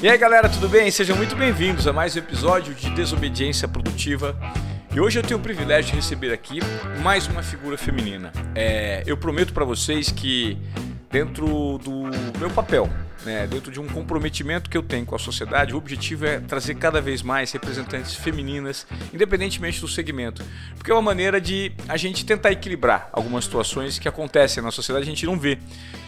[0.00, 0.88] E aí galera, tudo bem?
[0.92, 4.36] Sejam muito bem-vindos a mais um episódio de Desobediência Produtiva.
[4.94, 6.60] E hoje eu tenho o privilégio de receber aqui
[7.02, 8.30] mais uma figura feminina.
[8.54, 10.56] É, eu prometo para vocês que
[11.10, 12.04] dentro do
[12.38, 12.88] meu papel,
[13.24, 16.74] né, dentro de um comprometimento que eu tenho com a sociedade, o objetivo é trazer
[16.74, 20.44] cada vez mais representantes femininas, independentemente do segmento,
[20.74, 25.06] porque é uma maneira de a gente tentar equilibrar algumas situações que acontecem na sociedade
[25.06, 25.58] e a gente não vê.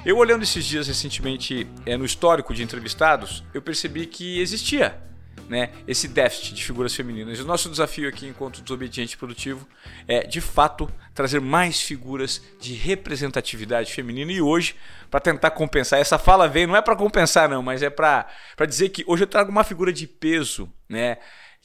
[0.04, 5.09] Eu olhando esses dias recentemente é, no histórico de entrevistados, eu percebi que existia
[5.48, 7.38] né, esse déficit de figuras femininas.
[7.38, 9.66] E o nosso desafio aqui, enquanto desobediente produtivo,
[10.06, 14.30] é de fato trazer mais figuras de representatividade feminina.
[14.30, 14.76] E hoje,
[15.10, 18.26] para tentar compensar, essa fala veio não é para compensar, não, mas é para
[18.68, 21.18] dizer que hoje eu trago uma figura de peso, né,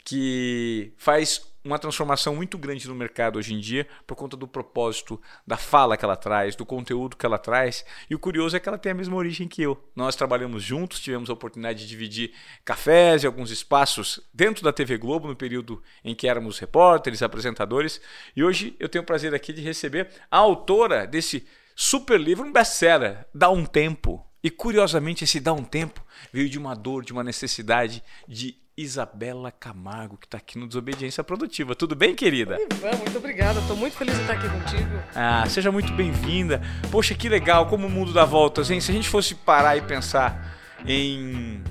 [0.03, 5.19] que faz uma transformação muito grande no mercado hoje em dia por conta do propósito,
[5.45, 7.83] da fala que ela traz, do conteúdo que ela traz.
[8.09, 9.77] E o curioso é que ela tem a mesma origem que eu.
[9.95, 12.33] Nós trabalhamos juntos, tivemos a oportunidade de dividir
[12.63, 17.99] cafés e alguns espaços dentro da TV Globo no período em que éramos repórteres, apresentadores.
[18.35, 22.51] E hoje eu tenho o prazer aqui de receber a autora desse super livro, um
[22.51, 24.23] best-seller, Dá um Tempo.
[24.43, 29.51] E curiosamente, esse Dá um Tempo veio de uma dor, de uma necessidade de Isabela
[29.51, 31.73] Camargo, que está aqui no Desobediência Produtiva.
[31.73, 32.57] Tudo bem, querida?
[32.73, 33.59] Ivan, muito obrigada.
[33.61, 34.99] Estou muito feliz de estar aqui contigo.
[35.15, 36.61] Ah, seja muito bem-vinda.
[36.91, 38.81] Poxa, que legal, como o mundo dá voltas, hein?
[38.81, 41.63] Se a gente fosse parar e pensar em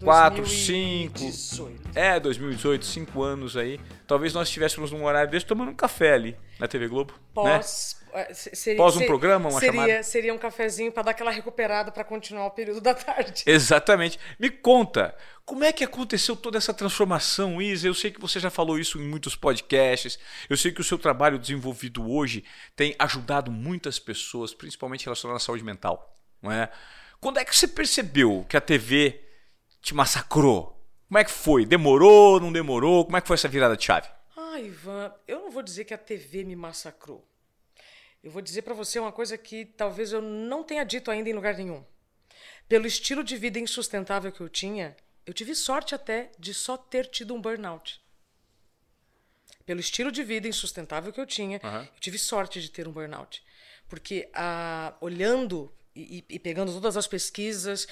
[0.00, 1.18] 4, 5.
[1.96, 3.80] É, 2018, 5 anos aí.
[4.06, 7.14] Talvez nós estivéssemos num horário desse tomando um café ali na TV Globo.
[7.32, 7.96] Pós.
[8.14, 8.34] Né?
[8.34, 10.02] Seria, Pós um ser, programa, uma seria, chamada?
[10.02, 13.44] Seria um cafezinho para dar aquela recuperada para continuar o período da tarde.
[13.48, 14.20] Exatamente.
[14.38, 15.14] Me conta,
[15.46, 17.88] como é que aconteceu toda essa transformação, Isa?
[17.88, 20.18] Eu sei que você já falou isso em muitos podcasts.
[20.50, 22.44] Eu sei que o seu trabalho desenvolvido hoje
[22.74, 26.14] tem ajudado muitas pessoas, principalmente relacionadas à saúde mental.
[26.42, 26.70] Não é?
[27.20, 29.18] Quando é que você percebeu que a TV
[29.80, 30.75] te massacrou?
[31.08, 31.64] Como é que foi?
[31.64, 33.04] Demorou, não demorou?
[33.04, 34.08] Como é que foi essa virada de chave?
[34.36, 37.26] Ah, Ivan, eu não vou dizer que a TV me massacrou.
[38.22, 41.32] Eu vou dizer para você uma coisa que talvez eu não tenha dito ainda em
[41.32, 41.84] lugar nenhum.
[42.68, 47.06] Pelo estilo de vida insustentável que eu tinha, eu tive sorte até de só ter
[47.06, 48.00] tido um burnout.
[49.64, 51.82] Pelo estilo de vida insustentável que eu tinha, uhum.
[51.82, 53.44] eu tive sorte de ter um burnout.
[53.88, 57.88] Porque ah, olhando e, e, pegando todas as pesquisas,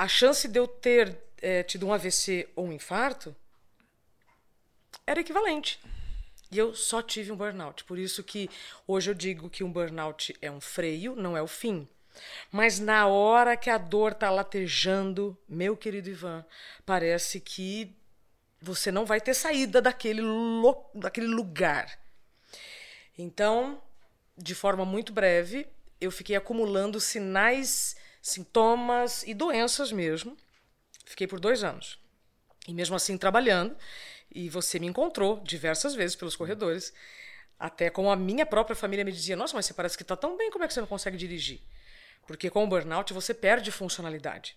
[0.00, 3.36] a chance de eu ter é, tido um AVC ou um infarto
[5.06, 5.78] era equivalente.
[6.50, 7.84] E eu só tive um burnout.
[7.84, 8.48] Por isso que
[8.86, 11.86] hoje eu digo que um burnout é um freio, não é o fim.
[12.50, 16.46] Mas na hora que a dor está latejando, meu querido Ivan,
[16.86, 17.94] parece que
[18.58, 20.22] você não vai ter saída daquele,
[20.94, 21.98] daquele lugar.
[23.18, 23.82] Então,
[24.34, 25.68] de forma muito breve,
[26.00, 30.36] eu fiquei acumulando sinais, sintomas e doenças mesmo.
[31.04, 31.98] Fiquei por dois anos.
[32.66, 33.76] E mesmo assim trabalhando.
[34.30, 36.92] E você me encontrou diversas vezes pelos corredores.
[37.58, 40.36] Até como a minha própria família me dizia: Nossa, mas você parece que está tão
[40.36, 41.60] bem, como é que você não consegue dirigir?
[42.26, 44.56] Porque com o burnout você perde funcionalidade.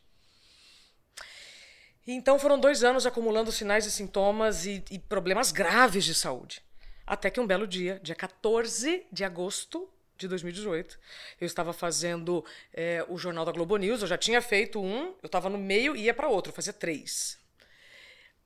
[2.06, 6.62] Então foram dois anos acumulando sinais e sintomas e, e problemas graves de saúde.
[7.06, 9.90] Até que um belo dia, dia 14 de agosto
[10.24, 11.00] de 2018.
[11.40, 15.28] Eu estava fazendo é, o Jornal da Globo News, eu já tinha feito um, eu
[15.28, 17.42] estava no meio e ia para outro, fazia três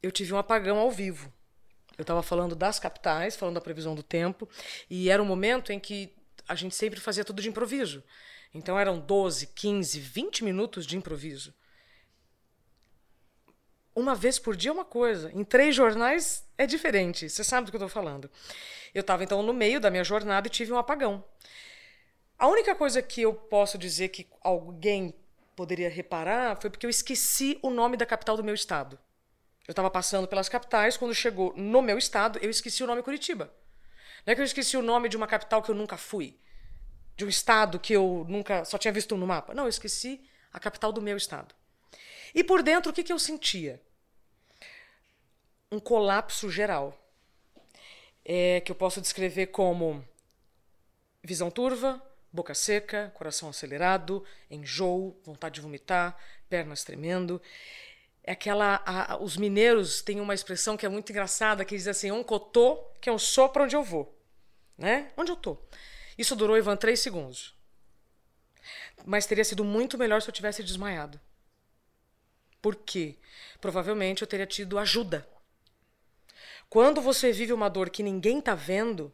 [0.01, 1.31] eu tive um apagão ao vivo.
[1.97, 4.47] Eu estava falando das capitais, falando da previsão do tempo,
[4.89, 6.13] e era um momento em que
[6.47, 8.03] a gente sempre fazia tudo de improviso.
[8.53, 11.53] Então eram 12, 15, 20 minutos de improviso.
[13.95, 17.71] Uma vez por dia é uma coisa, em três jornais é diferente, você sabe do
[17.71, 18.29] que eu estou falando.
[18.97, 21.23] Eu estava então no meio da minha jornada e tive um apagão.
[22.35, 25.13] A única coisa que eu posso dizer que alguém
[25.55, 28.97] poderia reparar foi porque eu esqueci o nome da capital do meu estado.
[29.67, 33.53] Eu estava passando pelas capitais, quando chegou no meu estado, eu esqueci o nome Curitiba.
[34.25, 36.35] Não é que eu esqueci o nome de uma capital que eu nunca fui,
[37.15, 39.53] de um estado que eu nunca só tinha visto no mapa.
[39.53, 41.53] Não, eu esqueci a capital do meu estado.
[42.33, 43.79] E por dentro, o que, que eu sentia?
[45.71, 46.97] Um colapso geral.
[48.29, 50.03] É, que eu posso descrever como
[51.23, 52.01] visão turva,
[52.31, 54.21] boca seca, coração acelerado,
[54.51, 56.17] enjoo, vontade de vomitar,
[56.49, 57.41] pernas tremendo
[58.27, 58.83] é aquela.
[58.85, 62.75] A, os mineiros têm uma expressão que é muito engraçada, que diz assim: um cotô,
[63.01, 64.13] que é um sopro onde eu vou.
[64.77, 65.11] Né?
[65.15, 65.57] Onde eu tô?
[66.17, 67.55] Isso durou, Ivan, três segundos.
[69.05, 71.19] Mas teria sido muito melhor se eu tivesse desmaiado.
[72.61, 73.15] Por quê?
[73.61, 75.27] Provavelmente eu teria tido ajuda.
[76.69, 79.13] Quando você vive uma dor que ninguém está vendo,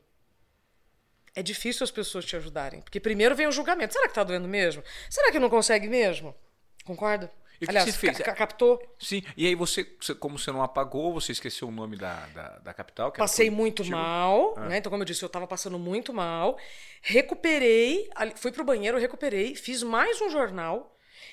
[1.35, 2.81] é difícil as pessoas te ajudarem.
[2.81, 3.93] Porque primeiro vem o julgamento.
[3.93, 4.83] Será que está doendo mesmo?
[5.09, 6.35] Será que não consegue mesmo?
[6.83, 7.31] Concorda?
[7.61, 8.17] E o que Aliás, você fez?
[8.17, 8.81] ca- ca- captou.
[8.99, 9.83] Sim, e aí você,
[10.19, 13.11] como você não apagou, você esqueceu o nome da, da, da capital?
[13.11, 14.77] Passei muito mal, né?
[14.79, 16.57] Então, como eu disse, eu tava passando muito mal.
[17.01, 20.89] Recuperei, fui pro banheiro, recuperei, fiz mais um jornal.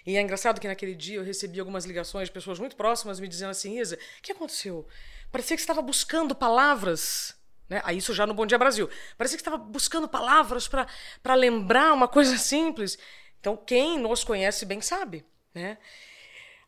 [0.06, 3.26] E é engraçado que naquele dia eu recebi algumas ligações de pessoas muito próximas me
[3.26, 4.86] dizendo assim: Isa, o que aconteceu?
[5.30, 7.36] Parecia que estava buscando palavras.
[7.68, 7.80] Né?
[7.84, 8.90] Aí isso já no Bom Dia Brasil.
[9.16, 12.98] Parecia que estava buscando palavras para lembrar uma coisa simples.
[13.38, 15.24] Então, quem nos conhece bem sabe.
[15.54, 15.78] Né?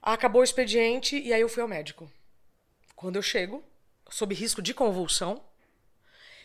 [0.00, 2.10] Acabou o expediente e aí eu fui ao médico.
[2.94, 3.64] Quando eu chego,
[4.08, 5.44] sob risco de convulsão,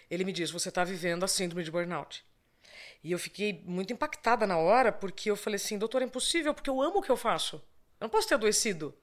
[0.10, 2.26] ele me diz: Você está vivendo a síndrome de burnout.
[3.04, 6.70] E eu fiquei muito impactada na hora, porque eu falei assim: Doutor, é impossível, porque
[6.70, 7.58] eu amo o que eu faço.
[8.00, 8.94] Eu não posso ter adoecido,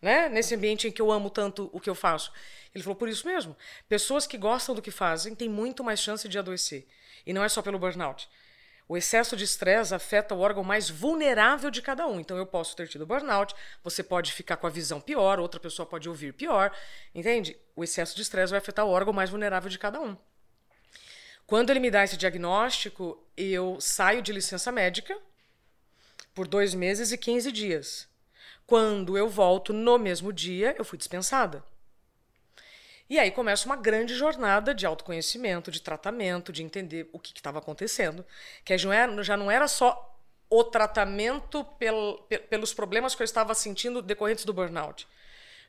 [0.00, 0.28] né?
[0.28, 2.32] Nesse ambiente em que eu amo tanto o que eu faço.
[2.74, 3.56] Ele falou: Por isso mesmo.
[3.88, 6.86] Pessoas que gostam do que fazem têm muito mais chance de adoecer.
[7.26, 8.28] E não é só pelo burnout.
[8.88, 12.18] O excesso de estresse afeta o órgão mais vulnerável de cada um.
[12.18, 13.54] Então eu posso ter tido burnout,
[13.84, 16.74] você pode ficar com a visão pior, outra pessoa pode ouvir pior,
[17.14, 17.54] entende?
[17.76, 20.16] O excesso de estresse vai afetar o órgão mais vulnerável de cada um.
[21.46, 25.18] Quando ele me dá esse diagnóstico, eu saio de licença médica
[26.34, 28.08] por dois meses e 15 dias.
[28.68, 31.64] Quando eu volto no mesmo dia, eu fui dispensada.
[33.08, 37.60] E aí começa uma grande jornada de autoconhecimento, de tratamento, de entender o que estava
[37.60, 38.26] acontecendo.
[38.62, 40.14] Que já não, era, já não era só
[40.50, 45.08] o tratamento pel, pe- pelos problemas que eu estava sentindo decorrentes do burnout.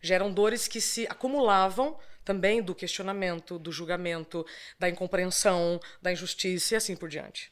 [0.02, 4.46] Já eram dores que se acumulavam também do questionamento, do julgamento,
[4.78, 7.50] da incompreensão, da injustiça e assim por diante.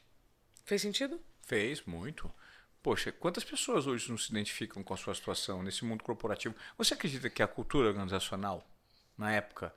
[0.66, 1.18] Fez sentido?
[1.40, 2.30] Fez, muito.
[2.88, 6.54] Poxa, quantas pessoas hoje não se identificam com a sua situação nesse mundo corporativo?
[6.78, 8.66] Você acredita que a cultura organizacional,
[9.14, 9.74] na época,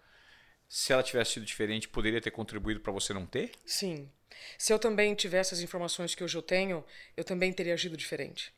[0.69, 3.51] se ela tivesse sido diferente, poderia ter contribuído para você não ter?
[3.65, 4.09] Sim.
[4.57, 6.85] Se eu também tivesse as informações que hoje eu tenho,
[7.17, 8.53] eu também teria agido diferente.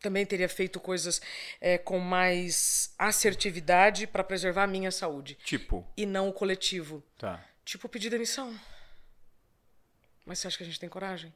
[0.00, 1.22] Também teria feito coisas
[1.60, 5.38] eh, com mais assertividade para preservar a minha saúde.
[5.44, 7.00] Tipo, E não o coletivo.
[7.16, 7.46] tá.
[7.64, 8.58] Tipo, pedir demissão.
[10.26, 11.32] Mas você acha que a gente tem coragem?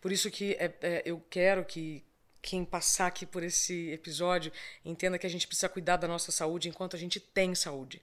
[0.00, 2.04] Por isso que é, é, eu quero que
[2.40, 4.52] quem passar aqui por esse episódio
[4.84, 8.02] entenda que a gente precisa cuidar da nossa saúde enquanto a gente tem saúde.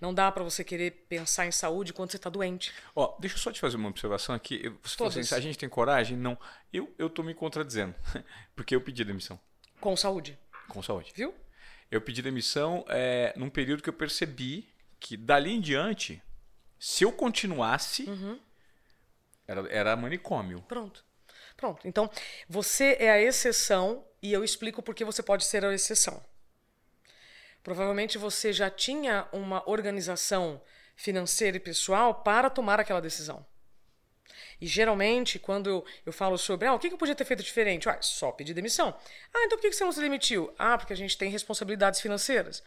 [0.00, 2.72] Não dá para você querer pensar em saúde quando você está doente.
[2.94, 4.68] Ó, deixa eu só te fazer uma observação aqui.
[4.82, 6.16] Você falou assim, a gente tem coragem?
[6.16, 6.38] Não.
[6.72, 7.94] Eu, eu tô me contradizendo.
[8.54, 9.40] Porque eu pedi demissão.
[9.80, 10.38] Com saúde.
[10.68, 11.12] Com saúde.
[11.14, 11.34] Viu?
[11.90, 14.68] Eu pedi demissão é, num período que eu percebi
[15.00, 16.22] que dali em diante,
[16.78, 18.06] se eu continuasse,
[19.46, 20.60] era, era manicômio.
[20.68, 21.04] Pronto.
[21.58, 21.86] Pronto.
[21.86, 22.08] Então,
[22.48, 26.24] você é a exceção e eu explico por que você pode ser a exceção.
[27.64, 30.62] Provavelmente você já tinha uma organização
[30.94, 33.44] financeira e pessoal para tomar aquela decisão.
[34.60, 37.88] E geralmente, quando eu, eu falo sobre ah, o que eu podia ter feito diferente,
[37.88, 38.96] ah, só pedir demissão.
[39.34, 40.54] Ah, então por que que você não se demitiu?
[40.56, 42.62] Ah, porque a gente tem responsabilidades financeiras.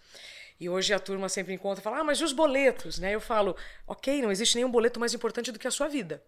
[0.59, 2.99] E hoje a turma sempre encontra e fala: ah, mas e os boletos?
[2.99, 3.15] Né?
[3.15, 3.55] Eu falo:
[3.87, 6.21] ok, não existe nenhum boleto mais importante do que a sua vida.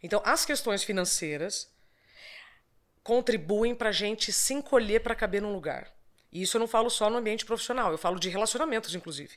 [0.00, 1.73] Então, as questões financeiras
[3.04, 5.92] contribuem para a gente se encolher para caber num lugar.
[6.32, 9.36] E isso eu não falo só no ambiente profissional, eu falo de relacionamentos, inclusive.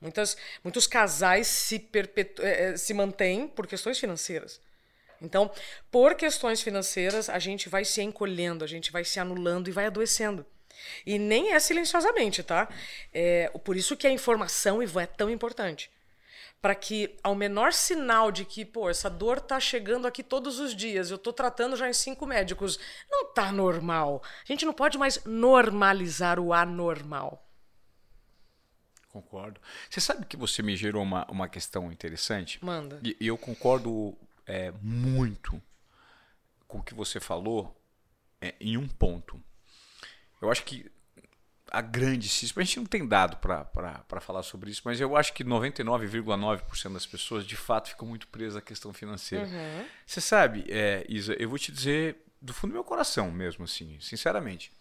[0.00, 4.60] Muitas, muitos casais se, perpetu eh, eh, se mantêm por questões financeiras.
[5.20, 5.50] Então,
[5.90, 9.86] por questões financeiras, a gente vai se encolhendo, a gente vai se anulando e vai
[9.86, 10.46] adoecendo.
[11.04, 12.68] E nem é silenciosamente, tá?
[13.12, 15.90] É, por isso que a informação, é tão importante
[16.60, 20.74] para que ao menor sinal de que, pô, essa dor tá chegando aqui todos os
[20.74, 22.78] dias, eu tô tratando já em cinco médicos,
[23.10, 24.22] não tá normal.
[24.42, 27.44] A gente não pode mais normalizar o anormal.
[29.08, 29.60] Concordo.
[29.88, 32.62] Você sabe que você me gerou uma, uma questão interessante?
[32.64, 33.00] Manda.
[33.02, 35.60] E, eu concordo é, muito
[36.66, 37.74] com o que você falou
[38.40, 39.42] é, em um ponto.
[40.42, 40.90] Eu acho que
[41.70, 45.32] a grande cisma, a gente não tem dado para falar sobre isso, mas eu acho
[45.32, 49.46] que 99,9% das pessoas de fato ficam muito presas à questão financeira.
[50.06, 53.98] Você sabe, é, Isa, eu vou te dizer do fundo do meu coração mesmo, assim,
[54.00, 54.72] sinceramente.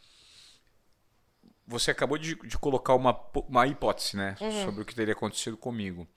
[1.65, 3.17] Você acabou de, de colocar uma,
[3.47, 6.07] uma hipótese, né, sobre o que teria acontecido comigo.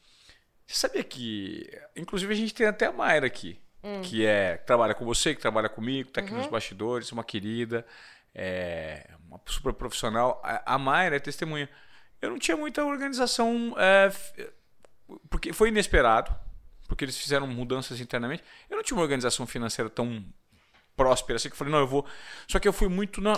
[0.66, 3.58] Você sabia que, inclusive, a gente tem até a Mayra aqui,
[4.04, 7.84] que é que trabalha com você, que trabalha comigo, está aqui nos bastidores, uma querida,
[8.34, 10.40] é, uma super profissional.
[10.44, 11.68] A, a Mayra é testemunha.
[12.20, 14.10] Eu não tinha muita organização, é,
[15.28, 16.34] porque foi inesperado,
[16.86, 18.42] porque eles fizeram mudanças internamente.
[18.68, 20.24] Eu não tinha uma organização financeira tão
[20.96, 22.04] próspera assim que eu falei, não, eu vou.
[22.46, 23.32] Só que eu fui muito na,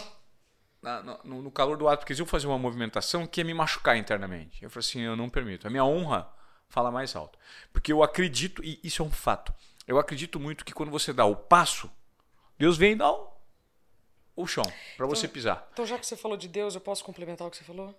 [0.83, 3.55] na- no, no calor do ato, porque eles iam fazer uma movimentação que ia me
[3.55, 4.63] machucar internamente.
[4.63, 5.67] Eu falei assim, eu não permito.
[5.67, 6.29] A minha honra
[6.69, 7.39] fala mais alto.
[7.73, 9.55] Porque eu acredito, e isso é um fato,
[9.87, 11.91] eu acredito muito que quando você dá o passo,
[12.59, 13.32] Deus vem e dá o,
[14.35, 14.65] o chão
[14.97, 15.69] para você pisar.
[15.73, 17.95] Então, já que você falou de Deus, eu posso complementar o que você falou?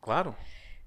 [0.00, 0.36] Claro.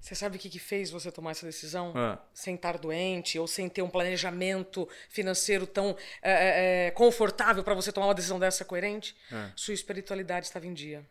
[0.00, 1.92] Você sabe o que, que fez você tomar essa decisão?
[1.96, 2.18] Ah.
[2.34, 7.90] Sem estar doente ou sem ter um planejamento financeiro tão é, é, confortável para você
[7.90, 9.16] tomar uma decisão dessa coerente?
[9.32, 9.50] Ah.
[9.56, 11.06] Sua espiritualidade estava em dia.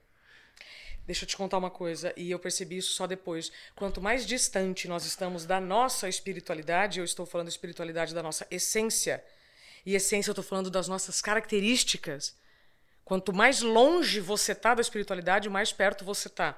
[1.07, 3.51] Deixa eu te contar uma coisa, e eu percebi isso só depois.
[3.75, 9.21] Quanto mais distante nós estamos da nossa espiritualidade, eu estou falando espiritualidade da nossa essência,
[9.85, 12.35] e essência eu estou falando das nossas características.
[13.03, 16.57] Quanto mais longe você está da espiritualidade, mais perto você está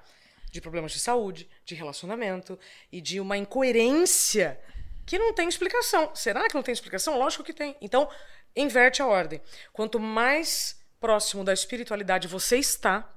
[0.51, 2.57] de problemas de saúde, de relacionamento
[2.91, 4.59] e de uma incoerência
[5.05, 6.15] que não tem explicação.
[6.15, 7.17] Será que não tem explicação?
[7.17, 7.75] Lógico que tem.
[7.81, 8.09] Então,
[8.55, 9.41] inverte a ordem.
[9.73, 13.11] Quanto mais próximo da espiritualidade você está,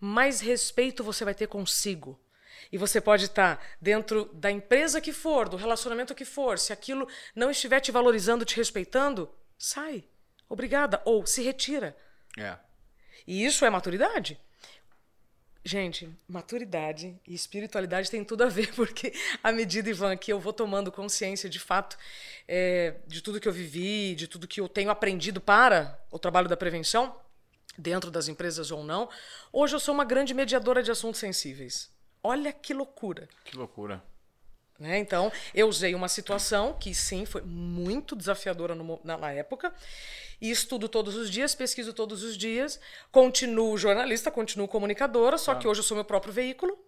[0.00, 2.20] mais respeito você vai ter consigo.
[2.70, 7.06] E você pode estar dentro da empresa que for, do relacionamento que for, se aquilo
[7.34, 10.04] não estiver te valorizando, te respeitando, sai.
[10.48, 11.00] Obrigada.
[11.04, 11.96] Ou se retira.
[12.36, 12.56] É.
[13.26, 14.38] E isso é maturidade.
[15.64, 19.12] Gente, maturidade e espiritualidade tem tudo a ver, porque
[19.42, 21.98] à medida, Ivan, que eu vou tomando consciência de fato
[22.46, 26.48] é, de tudo que eu vivi, de tudo que eu tenho aprendido para o trabalho
[26.48, 27.16] da prevenção,
[27.76, 29.08] dentro das empresas ou não,
[29.52, 31.90] hoje eu sou uma grande mediadora de assuntos sensíveis.
[32.22, 33.28] Olha que loucura.
[33.44, 34.02] Que loucura.
[34.78, 34.98] Né?
[34.98, 39.72] Então, eu usei uma situação que, sim, foi muito desafiadora no, na, na, época,
[40.40, 42.78] e estudo todos os dias, pesquiso todos os dias,
[43.10, 45.56] continuo jornalista, continuo comunicadora, só ah.
[45.56, 46.78] que hoje eu sou meu próprio veículo.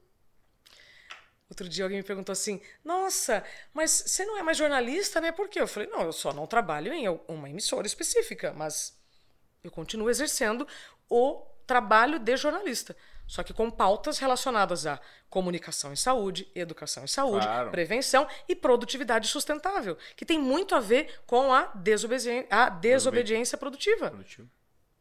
[1.48, 3.42] Outro dia alguém me perguntou assim: Nossa,
[3.72, 5.32] mas você não é mais jornalista, né?
[5.32, 5.58] Por quê?
[5.58, 8.94] Eu falei: Não, eu só não trabalho em uma emissora específica, mas
[9.64, 10.68] eu continuo exercendo
[11.08, 12.94] o trabalho de jornalista
[13.28, 17.70] só que com pautas relacionadas a comunicação em saúde, educação em saúde, claro.
[17.70, 24.10] prevenção e produtividade sustentável, que tem muito a ver com a, desobedi a desobediência produtiva.
[24.10, 24.48] Produtivo.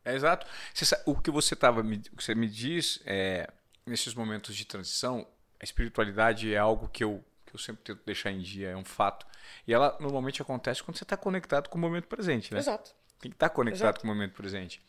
[0.03, 0.45] É exato.
[0.73, 1.81] Sabe, o que você tava,
[2.13, 3.49] você me diz é,
[3.85, 5.25] nesses momentos de transição,
[5.59, 8.85] a espiritualidade é algo que eu, que eu sempre tento deixar em dia, é um
[8.85, 9.25] fato.
[9.65, 12.59] E ela normalmente acontece quando você está conectado com o momento presente, né?
[12.59, 12.91] Exato.
[13.19, 14.01] Tem que estar tá conectado Exato.
[14.01, 14.81] com o momento presente.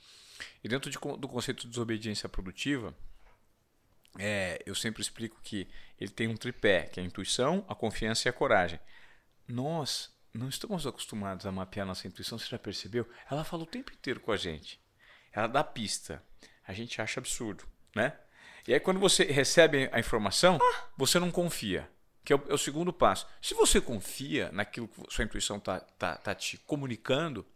[0.62, 2.94] E dentro de, do conceito de desobediência produtiva,
[4.16, 8.28] é, eu sempre explico que ele tem um tripé, que é a intuição, a confiança
[8.28, 8.78] e a coragem.
[9.46, 13.08] Nós não estamos acostumados a mapear nossa intuição, você já percebeu?
[13.30, 14.80] Ela fala o tempo inteiro com a gente.
[15.32, 16.22] Ela dá pista.
[16.66, 18.16] A gente acha absurdo, né?
[18.66, 20.84] E aí quando você recebe a informação, ah.
[20.96, 21.88] você não confia.
[22.24, 23.26] Que é o, é o, segundo passo.
[23.40, 27.46] Se você confia naquilo que sua intuição está tá, tá te comunicando,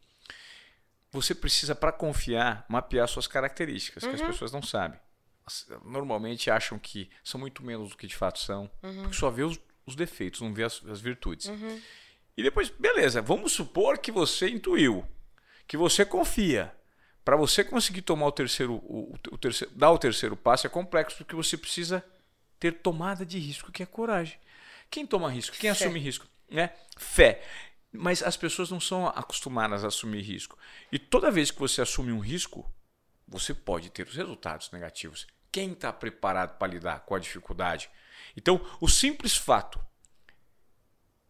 [1.10, 4.08] você precisa, para confiar, mapear suas características, uhum.
[4.08, 4.28] que as uhum.
[4.28, 4.98] pessoas não sabem
[5.84, 9.02] normalmente acham que são muito menos do que de fato são, uhum.
[9.02, 11.46] porque só vê os, os, defeitos, não vê as, as virtudes.
[11.46, 11.80] Uhum.
[12.36, 15.04] E depois, beleza, vamos supor que você intuiu,
[15.66, 16.74] que você confia.
[17.24, 21.18] Para você conseguir tomar o terceiro, o, o, terceiro, dar o terceiro passo é complexo,
[21.18, 22.04] porque você precisa
[22.58, 24.38] ter tomada de risco, que é coragem.
[24.90, 25.56] Quem toma risco?
[25.56, 25.84] Quem Fé.
[25.84, 26.26] assume risco?
[26.50, 26.70] Né?
[26.96, 27.42] Fé.
[27.92, 30.58] Mas as pessoas não são acostumadas a assumir risco.
[30.90, 32.68] E toda vez que você assume um risco,
[33.32, 35.26] você pode ter os resultados negativos.
[35.50, 37.90] Quem está preparado para lidar com a dificuldade?
[38.36, 39.80] Então, o simples fato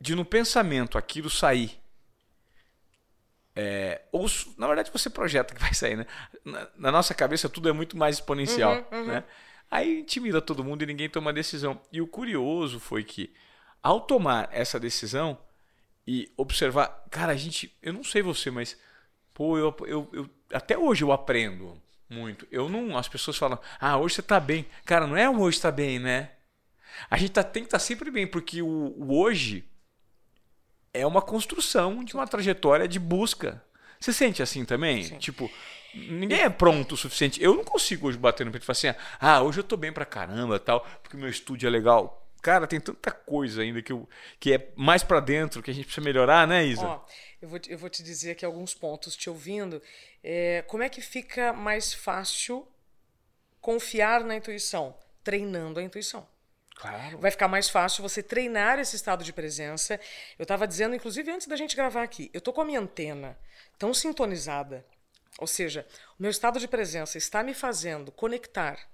[0.00, 1.80] de no pensamento aquilo sair,
[3.54, 6.06] é, ou na verdade você projeta que vai sair, né?
[6.44, 9.06] Na, na nossa cabeça tudo é muito mais exponencial, uhum, uhum.
[9.06, 9.24] né?
[9.70, 11.80] Aí intimida todo mundo e ninguém toma decisão.
[11.90, 13.32] E o curioso foi que,
[13.82, 15.38] ao tomar essa decisão
[16.06, 18.78] e observar, cara, a gente, eu não sei você, mas
[19.32, 21.80] pô, eu, eu, eu até hoje eu aprendo
[22.12, 22.46] muito.
[22.50, 22.96] Eu não.
[22.96, 24.66] As pessoas falam, ah, hoje você tá bem.
[24.84, 26.30] Cara, não é o hoje tá bem, né?
[27.10, 29.64] A gente tá, tem que estar tá sempre bem, porque o, o, hoje
[30.92, 33.62] é uma construção de uma trajetória de busca.
[33.98, 35.04] Você sente assim também?
[35.04, 35.18] Sim.
[35.18, 35.50] Tipo,
[35.94, 37.42] ninguém é pronto o suficiente.
[37.42, 39.92] Eu não consigo hoje bater no peito e falar assim, ah, hoje eu tô bem
[39.92, 42.21] pra caramba tal, porque meu estúdio é legal.
[42.42, 44.08] Cara, tem tanta coisa ainda que, eu,
[44.40, 46.84] que é mais para dentro que a gente precisa melhorar, né, Isa?
[46.84, 47.06] Ó,
[47.40, 49.80] eu vou, eu vou te dizer aqui alguns pontos te ouvindo.
[50.24, 52.66] É, como é que fica mais fácil
[53.60, 54.92] confiar na intuição?
[55.22, 56.26] Treinando a intuição.
[56.74, 57.18] Claro.
[57.18, 60.00] Vai ficar mais fácil você treinar esse estado de presença.
[60.36, 63.38] Eu estava dizendo, inclusive, antes da gente gravar aqui, eu tô com a minha antena
[63.78, 64.84] tão sintonizada.
[65.38, 65.86] Ou seja,
[66.18, 68.91] o meu estado de presença está me fazendo conectar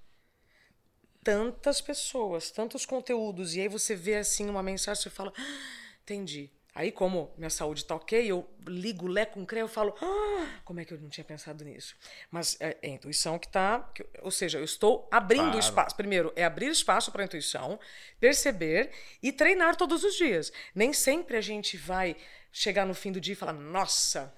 [1.28, 6.50] tantas pessoas, tantos conteúdos, e aí você vê assim uma mensagem e fala: ah, entendi.
[6.75, 10.80] Aí, como minha saúde tá ok, eu ligo Lé com Cré, eu falo, ah, como
[10.80, 11.97] é que eu não tinha pensado nisso?
[12.30, 13.80] Mas é, é a intuição que tá.
[13.94, 15.58] Que, ou seja, eu estou abrindo claro.
[15.58, 15.97] espaço.
[15.97, 17.78] Primeiro, é abrir espaço para a intuição,
[18.18, 18.90] perceber
[19.23, 20.50] e treinar todos os dias.
[20.75, 22.16] Nem sempre a gente vai
[22.50, 24.32] chegar no fim do dia e falar, nossa,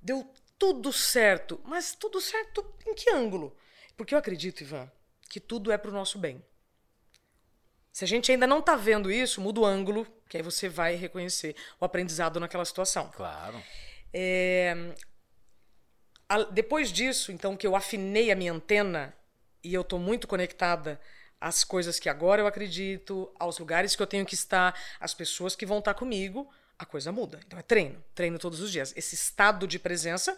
[0.00, 0.26] deu
[0.58, 1.60] tudo certo.
[1.64, 3.54] Mas tudo certo em que ângulo?
[3.96, 4.90] Porque eu acredito, Ivan,
[5.32, 6.44] que tudo é para o nosso bem.
[7.90, 10.94] Se a gente ainda não está vendo isso, muda o ângulo, que aí você vai
[10.94, 13.10] reconhecer o aprendizado naquela situação.
[13.16, 13.62] Claro.
[14.12, 14.94] É,
[16.52, 19.16] depois disso, então, que eu afinei a minha antena
[19.64, 21.00] e eu estou muito conectada
[21.40, 25.56] às coisas que agora eu acredito, aos lugares que eu tenho que estar, às pessoas
[25.56, 26.46] que vão estar comigo,
[26.78, 27.40] a coisa muda.
[27.46, 28.92] Então é treino, treino todos os dias.
[28.94, 30.36] Esse estado de presença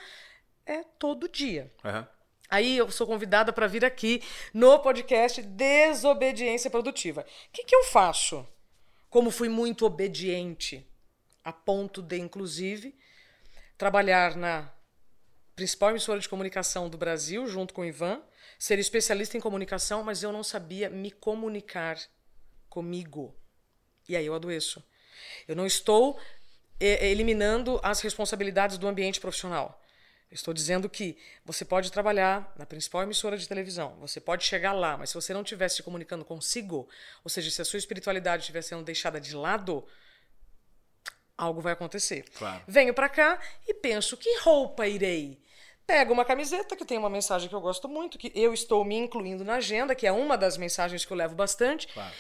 [0.65, 1.73] é todo dia.
[1.85, 2.07] Uhum.
[2.49, 4.23] Aí eu sou convidada para vir aqui
[4.53, 7.23] no podcast Desobediência Produtiva.
[7.23, 8.47] O que, que eu faço?
[9.09, 10.87] Como fui muito obediente,
[11.43, 12.95] a ponto de, inclusive,
[13.79, 14.71] trabalhar na
[15.57, 18.21] principal emissora de comunicação do Brasil, junto com o Ivan,
[18.59, 21.99] ser especialista em comunicação, mas eu não sabia me comunicar
[22.69, 23.35] comigo.
[24.09, 24.85] E aí eu adoeço.
[25.47, 26.19] Eu não estou
[26.81, 29.81] eh, eliminando as responsabilidades do ambiente profissional.
[30.31, 34.97] Estou dizendo que você pode trabalhar na principal emissora de televisão, você pode chegar lá,
[34.97, 36.89] mas se você não estiver se comunicando consigo,
[37.23, 39.87] ou seja, se a sua espiritualidade estiver sendo deixada de lado,
[41.37, 42.25] algo vai acontecer.
[42.37, 42.63] Claro.
[42.67, 45.43] Venho para cá e penso que roupa irei.
[45.87, 48.97] Pego uma camiseta que tem uma mensagem que eu gosto muito, que eu estou me
[48.97, 51.89] incluindo na agenda, que é uma das mensagens que eu levo bastante.
[51.89, 52.15] Claro.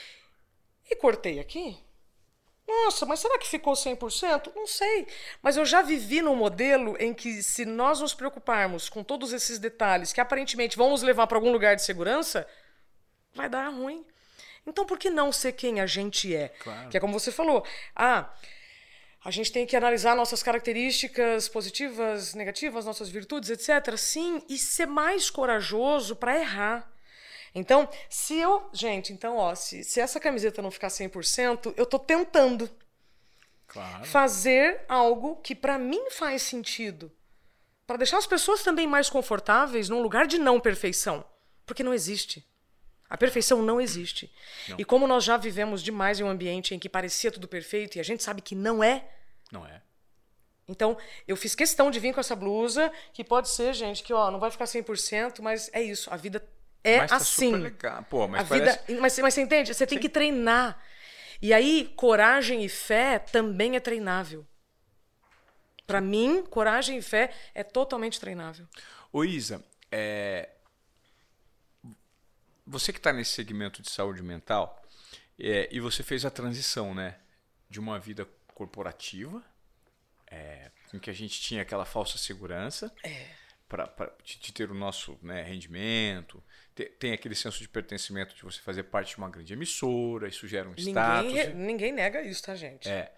[0.90, 1.78] E cortei aqui.
[2.66, 4.52] Nossa, mas será que ficou 100%?
[4.54, 5.06] Não sei.
[5.42, 9.58] Mas eu já vivi num modelo em que, se nós nos preocuparmos com todos esses
[9.58, 12.46] detalhes que aparentemente vão nos levar para algum lugar de segurança,
[13.34, 14.04] vai dar ruim.
[14.66, 16.48] Então, por que não ser quem a gente é?
[16.48, 16.88] Claro.
[16.88, 17.66] Que é como você falou.
[17.94, 18.32] Ah,
[19.22, 23.96] a gente tem que analisar nossas características positivas, negativas, nossas virtudes, etc.
[23.96, 26.93] Sim, e ser mais corajoso para errar.
[27.54, 28.68] Então, se eu.
[28.72, 32.68] Gente, então, ó, se, se essa camiseta não ficar 100%, eu tô tentando
[33.68, 34.04] Claro.
[34.04, 37.10] fazer algo que para mim faz sentido.
[37.86, 41.24] Para deixar as pessoas também mais confortáveis num lugar de não perfeição.
[41.66, 42.44] Porque não existe.
[43.08, 44.32] A perfeição não existe.
[44.68, 44.76] Não.
[44.78, 48.00] E como nós já vivemos demais em um ambiente em que parecia tudo perfeito e
[48.00, 49.06] a gente sabe que não é,
[49.52, 49.82] Não é?
[50.66, 50.96] então,
[51.28, 54.40] eu fiz questão de vir com essa blusa, que pode ser, gente, que ó, não
[54.40, 56.42] vai ficar 100%, mas é isso, a vida
[56.84, 57.46] é mas tá assim.
[57.50, 58.02] super legal.
[58.04, 58.78] Pô, mas a parece...
[58.86, 59.74] vida, mas, mas você entende?
[59.74, 60.80] Você tem que treinar.
[61.42, 64.46] E aí, coragem e fé também é treinável.
[65.86, 68.66] Para mim, coragem e fé é totalmente treinável.
[69.12, 70.50] Ô Isa, é...
[72.66, 74.82] você que está nesse segmento de saúde mental,
[75.38, 77.16] é, e você fez a transição, né?
[77.68, 79.42] De uma vida corporativa,
[80.30, 83.26] é, em que a gente tinha aquela falsa segurança, É.
[83.68, 83.86] pra-
[84.22, 86.42] de, de ter o nosso né, rendimento,
[86.74, 90.68] tem aquele senso de pertencimento de você fazer parte de uma grande emissora, isso gera
[90.68, 91.32] um status.
[91.54, 92.88] Ninguém, nega isso, tá, gente?
[92.88, 93.14] É,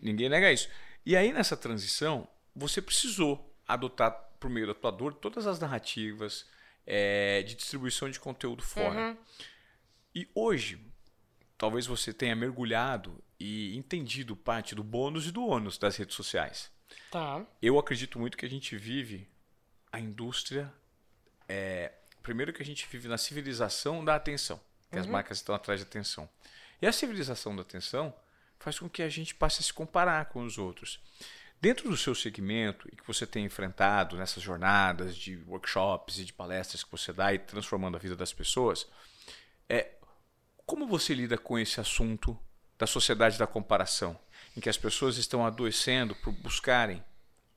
[0.00, 0.68] ninguém nega isso.
[1.04, 6.46] E aí, nessa transição, você precisou adotar, por meio da tua dor, todas as narrativas
[6.86, 9.16] é, de distribuição de conteúdo fora.
[10.14, 10.80] E hoje,
[11.58, 16.70] talvez você tenha mergulhado e entendido parte do bônus e do ônus das redes sociais.
[17.10, 17.44] Tá.
[17.60, 19.28] Eu acredito muito que a gente vive
[19.92, 20.72] a indústria.
[21.48, 21.92] é,
[22.22, 25.86] primeiro, que a gente vive na civilização da atenção, que as marcas estão atrás da
[25.86, 26.28] atenção.
[26.80, 28.14] E a civilização da atenção
[28.58, 31.00] faz com que a gente passe a se comparar com os outros.
[31.60, 36.32] Dentro do seu segmento e que você tem enfrentado nessas jornadas de workshops e de
[36.32, 38.86] palestras que você dá e transformando a vida das pessoas,
[39.68, 39.90] é
[40.64, 42.38] como você lida com esse assunto
[42.78, 44.18] da sociedade da comparação,
[44.56, 47.04] em que as pessoas estão adoecendo por buscarem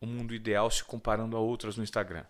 [0.01, 2.25] o mundo ideal se comparando a outras no Instagram?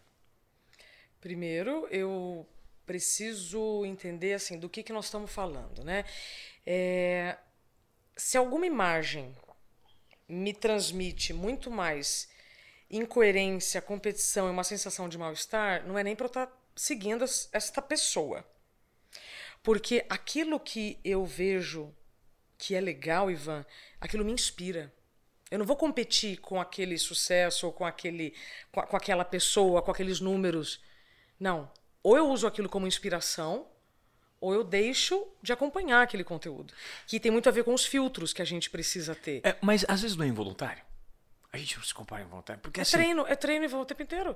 [1.23, 2.45] Primeiro, eu
[2.85, 6.03] preciso entender assim do que, que nós estamos falando, né?
[6.65, 7.37] É,
[8.17, 9.33] se alguma imagem
[10.27, 12.29] me transmite muito mais
[12.91, 17.49] incoerência, competição e uma sensação de mal-estar, não é nem para eu estar seguindo es-
[17.53, 18.45] esta pessoa.
[19.61, 21.93] Porque aquilo que eu vejo
[22.57, 23.65] que é legal, Ivan,
[23.99, 24.93] aquilo me inspira.
[25.51, 28.33] Eu não vou competir com aquele sucesso ou com, aquele,
[28.71, 30.81] com, com aquela pessoa, com aqueles números.
[31.43, 31.69] Não.
[32.01, 33.67] Ou eu uso aquilo como inspiração,
[34.39, 36.73] ou eu deixo de acompanhar aquele conteúdo.
[37.05, 39.41] Que tem muito a ver com os filtros que a gente precisa ter.
[39.43, 40.81] É, mas às vezes não é involuntário.
[41.53, 42.59] A gente não se compara involuntário.
[42.63, 44.35] Porque É assim, treino, é treino e vou o tempo inteiro.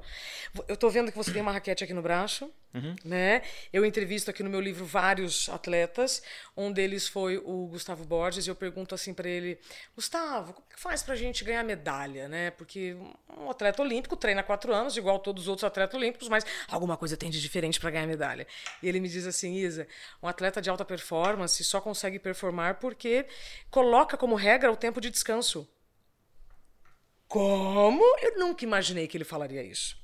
[0.67, 2.95] Eu tô vendo que você tem uma raquete aqui no braço, Uhum.
[3.03, 3.41] né?
[3.73, 6.21] Eu entrevisto aqui no meu livro vários atletas.
[6.55, 9.57] Um deles foi o Gustavo Borges e eu pergunto assim para ele:
[9.95, 12.51] Gustavo, como é que faz pra gente ganhar medalha, né?
[12.51, 12.95] Porque
[13.35, 16.95] um atleta olímpico treina há quatro anos, igual todos os outros atletas olímpicos, mas alguma
[16.97, 18.45] coisa tem de diferente para ganhar medalha.
[18.83, 19.87] E ele me diz assim: Isa,
[20.21, 23.25] um atleta de alta performance só consegue performar porque
[23.71, 25.67] coloca como regra o tempo de descanso.
[27.27, 28.03] Como?
[28.21, 29.97] Eu nunca imaginei que ele falaria isso.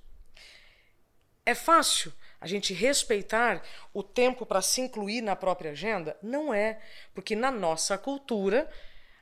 [1.46, 3.62] É fácil a gente respeitar
[3.94, 6.18] o tempo para se incluir na própria agenda?
[6.22, 6.80] Não é,
[7.14, 8.70] porque na nossa cultura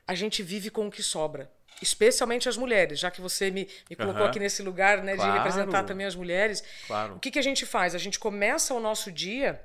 [0.06, 1.50] a gente vive com o que sobra.
[1.80, 4.30] Especialmente as mulheres, já que você me, me colocou Aham.
[4.30, 5.32] aqui nesse lugar né, Claro.
[5.32, 6.62] de representar também as mulheres.
[6.86, 7.16] Claro.
[7.16, 7.94] O que, que a gente faz?
[7.94, 9.64] A gente começa o nosso dia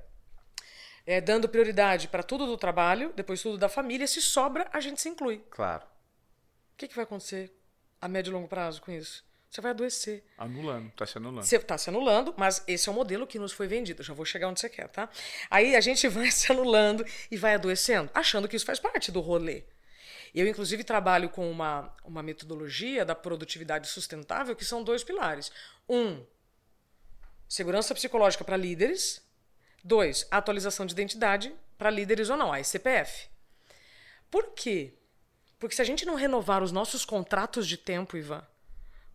[1.05, 4.07] é, dando prioridade para tudo do trabalho, depois tudo da família.
[4.07, 5.43] Se sobra, a gente se inclui.
[5.49, 5.83] Claro.
[6.73, 7.51] O que, que vai acontecer
[8.01, 9.25] a médio e longo prazo com isso?
[9.49, 10.23] Você vai adoecer.
[10.37, 11.43] Anulando, tá se anulando.
[11.43, 14.01] Você está se anulando, mas esse é o modelo que nos foi vendido.
[14.01, 15.09] Eu já vou chegar onde você quer, tá?
[15.49, 19.21] Aí a gente vai se anulando e vai adoecendo, achando que isso faz parte do
[19.21, 19.63] rolê.
[20.35, 25.51] Eu, inclusive, trabalho com uma, uma metodologia da produtividade sustentável que são dois pilares.
[25.87, 26.23] Um,
[27.47, 29.25] segurança psicológica para líderes.
[29.83, 33.29] Dois, atualização de identidade para líderes ou não, a SCPF.
[34.29, 34.93] Por quê?
[35.59, 38.45] Porque se a gente não renovar os nossos contratos de tempo, Ivan,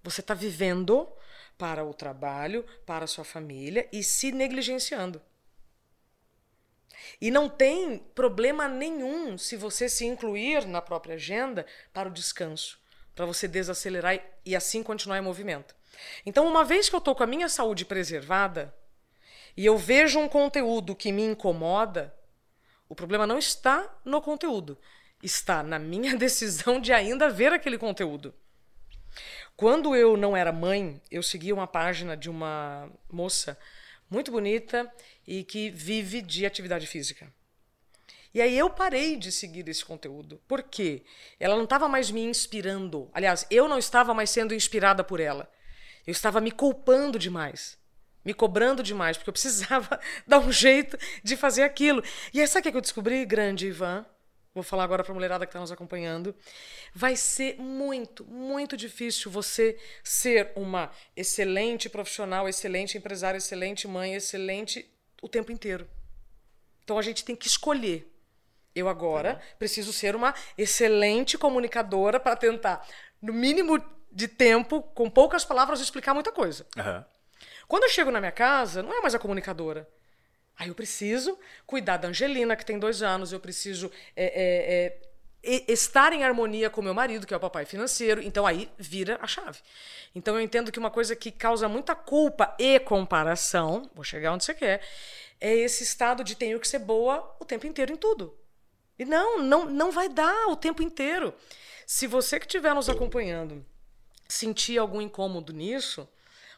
[0.03, 1.09] você está vivendo
[1.57, 5.23] para o trabalho, para a sua família e se negligenciando.
[7.21, 12.79] E não tem problema nenhum se você se incluir na própria agenda para o descanso,
[13.15, 15.75] para você desacelerar e- assim continuar em movimento.
[16.25, 18.75] Então, uma vez que eu estou com a minha saúde preservada
[19.57, 22.15] e eu vejo um conteúdo que me incomoda,
[22.89, 24.79] o problema não está no conteúdo,
[25.23, 28.35] está na minha decisão de ainda ver aquele conteúdo.
[29.57, 33.57] Quando eu não era mãe, eu seguia uma página de uma moça
[34.11, 34.93] muito bonita
[35.27, 37.33] e que vive de atividade física.
[38.35, 40.41] E aí eu parei de seguir esse conteúdo.
[40.49, 41.05] Por quê?
[41.39, 43.11] Ela não estava mais me inspirando.
[43.13, 45.51] Aliás, eu não estava mais sendo inspirada por ela.
[46.07, 47.79] Eu estava me culpando demais.
[48.25, 52.03] Me cobrando demais, porque eu precisava dar um jeito de fazer aquilo.
[52.33, 54.07] E aí, sabe o que eu descobri, grande Ivan?
[54.55, 56.35] Vou falar agora para a mulherada que está nos acompanhando.
[56.95, 64.87] Vai ser muito, muito difícil você ser uma excelente profissional, excelente empresária, excelente mãe, excelente
[65.23, 65.89] o tempo inteiro.
[66.85, 68.09] Então a gente tem que escolher.
[68.75, 72.87] Eu agora preciso ser uma excelente comunicadora para tentar,
[73.21, 76.67] no mínimo de tempo, com poucas palavras, explicar muita coisa.
[76.77, 77.05] Aham.
[77.67, 79.89] Quando eu chego na minha casa, não é mais a comunicadora.
[80.59, 85.01] Aí eu preciso cuidar da Angelina, que tem dois anos, eu preciso é, é,
[85.43, 88.23] é, estar em harmonia com meu marido, que é o papai financeiro.
[88.23, 89.61] Então aí vira a chave.
[90.15, 94.45] Então eu entendo que uma coisa que causa muita culpa e comparação, vou chegar onde
[94.45, 94.83] você quer,
[95.41, 98.37] é esse estado de tenho que ser boa o tempo inteiro em tudo.
[98.99, 101.35] E não, não, não vai dar o tempo inteiro.
[101.87, 103.65] Se você que estiver nos acompanhando
[104.29, 106.09] sentir algum incômodo nisso,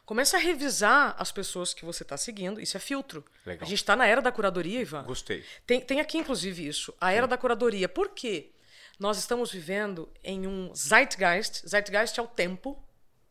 [0.05, 2.61] começa a revisar as pessoas que você está seguindo.
[2.61, 3.25] Isso é filtro.
[3.45, 3.65] Legal.
[3.65, 5.03] A gente está na era da curadoria, Ivan.
[5.03, 5.43] Gostei.
[5.65, 6.93] Tem, tem aqui, inclusive, isso.
[7.01, 7.89] A era da curadoria.
[7.89, 8.51] Por quê?
[8.99, 11.67] Nós estamos vivendo em um zeitgeist.
[11.67, 12.81] Zeitgeist é o tempo,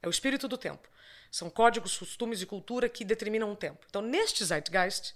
[0.03, 0.89] é o espírito do tempo.
[1.31, 3.85] São códigos, costumes e cultura que determinam o tempo.
[3.89, 5.15] Então, neste zeitgeist,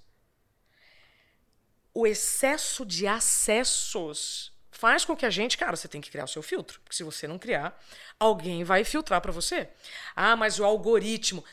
[1.92, 6.28] o excesso de acessos faz com que a gente, cara, você tem que criar o
[6.28, 7.76] seu filtro, porque se você não criar,
[8.16, 9.68] alguém vai filtrar para você.
[10.14, 11.44] Ah, mas o algoritmo.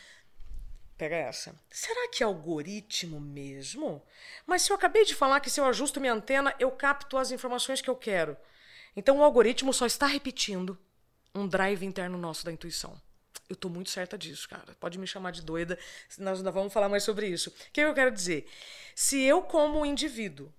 [0.95, 1.55] Pega essa.
[1.71, 4.05] Será que é algoritmo mesmo?
[4.45, 7.31] Mas se eu acabei de falar que se eu ajusto minha antena, eu capto as
[7.31, 8.37] informações que eu quero.
[8.95, 10.77] Então o algoritmo só está repetindo
[11.33, 13.01] um drive interno nosso da intuição.
[13.49, 14.75] Eu tô muito certa disso, cara.
[14.79, 15.79] Pode me chamar de doida,
[16.19, 17.49] nós ainda vamos falar mais sobre isso.
[17.49, 18.47] O que eu quero dizer?
[18.93, 20.53] Se eu, como indivíduo,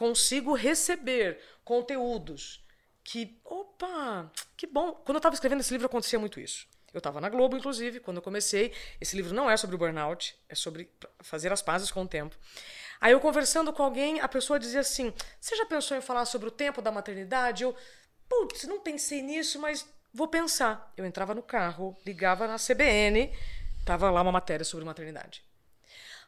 [0.00, 2.64] consigo receber conteúdos
[3.04, 3.38] que.
[3.44, 4.92] Opa, que bom!
[4.92, 6.66] Quando eu estava escrevendo esse livro, acontecia muito isso.
[6.90, 8.72] Eu estava na Globo, inclusive, quando eu comecei.
[8.98, 12.34] Esse livro não é sobre o burnout, é sobre fazer as pazes com o tempo.
[12.98, 16.48] Aí eu conversando com alguém, a pessoa dizia assim: Você já pensou em falar sobre
[16.48, 17.62] o tempo da maternidade?
[17.62, 17.76] Eu,
[18.26, 20.90] putz, não pensei nisso, mas vou pensar.
[20.96, 23.30] Eu entrava no carro, ligava na CBN,
[23.84, 25.44] tava lá uma matéria sobre maternidade.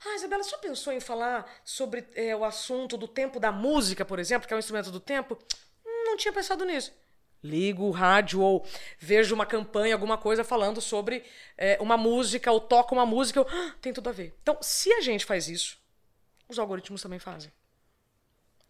[0.04, 4.18] Ah, Isabela, já pensou em falar sobre é, o assunto do tempo da música, por
[4.18, 5.38] exemplo, que é um instrumento do tempo?
[5.84, 6.92] Não tinha pensado nisso.
[7.42, 8.66] Ligo o rádio ou
[8.98, 11.24] vejo uma campanha, alguma coisa falando sobre
[11.56, 14.34] é, uma música, ou toco uma música, eu, ah, tem tudo a ver.
[14.42, 15.78] Então, se a gente faz isso,
[16.48, 17.52] os algoritmos também fazem.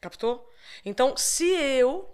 [0.01, 0.51] Captou?
[0.85, 2.13] Então, se eu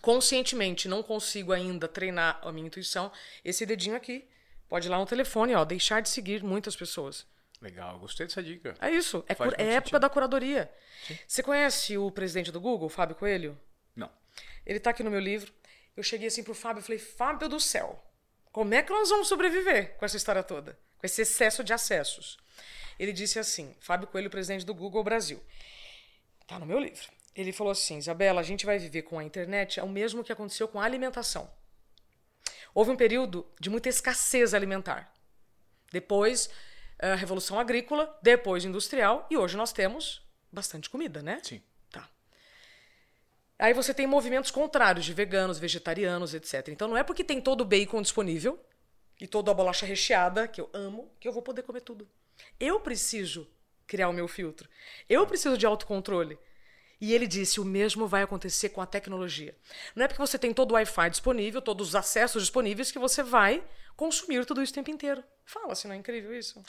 [0.00, 3.12] conscientemente não consigo ainda treinar a minha intuição,
[3.44, 4.28] esse dedinho aqui
[4.68, 7.26] pode ir lá no telefone, ó, deixar de seguir muitas pessoas.
[7.62, 8.74] Legal, gostei dessa dica.
[8.80, 9.24] É isso.
[9.28, 10.00] É, cur- é época sentido.
[10.00, 10.70] da curadoria.
[11.26, 13.58] Você conhece o presidente do Google, Fábio Coelho?
[13.96, 14.10] Não.
[14.66, 15.52] Ele tá aqui no meu livro.
[15.96, 18.04] Eu cheguei assim pro Fábio e falei: Fábio do céu,
[18.50, 20.76] como é que nós vamos sobreviver com essa história toda?
[20.98, 22.36] Com esse excesso de acessos?
[22.98, 25.40] Ele disse assim: Fábio Coelho, presidente do Google Brasil.
[26.46, 27.06] Tá no meu livro.
[27.34, 30.32] Ele falou assim: Isabela, a gente vai viver com a internet é o mesmo que
[30.32, 31.48] aconteceu com a alimentação.
[32.74, 35.12] Houve um período de muita escassez alimentar.
[35.92, 36.48] Depois,
[37.02, 41.40] a Revolução Agrícola, depois Industrial, e hoje nós temos bastante comida, né?
[41.42, 41.60] Sim.
[41.90, 42.08] Tá.
[43.58, 46.68] Aí você tem movimentos contrários de veganos, vegetarianos, etc.
[46.68, 48.58] Então não é porque tem todo o bacon disponível
[49.20, 52.08] e toda a bolacha recheada, que eu amo, que eu vou poder comer tudo.
[52.58, 53.50] Eu preciso
[53.86, 54.68] criar o meu filtro.
[55.08, 56.38] Eu preciso de autocontrole.
[57.02, 59.54] E ele disse: o mesmo vai acontecer com a tecnologia.
[59.96, 63.22] Não é porque você tem todo o Wi-Fi disponível, todos os acessos disponíveis, que você
[63.24, 63.62] vai
[63.96, 65.22] consumir tudo isso o tempo inteiro.
[65.44, 66.62] Fala, se não é incrível isso?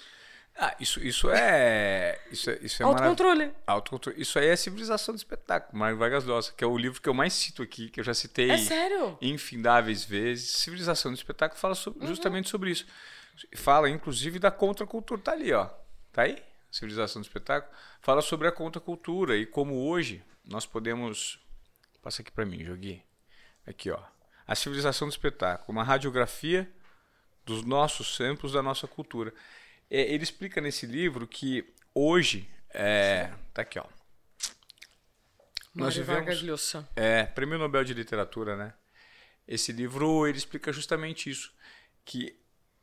[0.56, 2.20] Ah, isso, isso é.
[2.32, 3.52] Isso é, isso é Autocontrole.
[3.68, 4.22] Autocontrole.
[4.22, 7.14] Isso aí é civilização do espetáculo, Mário Vargas Llosa, que é o livro que eu
[7.14, 9.18] mais cito aqui, que eu já citei É sério?
[9.22, 10.50] infindáveis vezes.
[10.52, 12.08] Civilização do espetáculo fala so- Uhum.
[12.08, 12.86] justamente sobre isso.
[13.56, 15.22] Fala, inclusive, da contracultura.
[15.22, 15.70] Tá ali, ó.
[16.12, 16.38] Tá aí?
[16.74, 17.72] Civilização do espetáculo.
[18.02, 21.40] Fala sobre a contracultura e como hoje nós podemos.
[22.02, 23.04] Passa aqui para mim, Jogui.
[23.68, 24.04] Aqui, ó.
[24.48, 26.70] A civilização do espetáculo, uma radiografia
[27.46, 29.32] dos nossos tempos, da nossa cultura.
[29.88, 32.50] É, ele explica nesse livro que hoje.
[32.72, 33.86] É, tá aqui, ó.
[35.76, 36.90] Nós Mário vivemos- Vargas Llosa.
[36.96, 38.74] É, Prêmio Nobel de Literatura, né?
[39.48, 41.54] Esse livro ele explica justamente isso,
[42.04, 42.36] que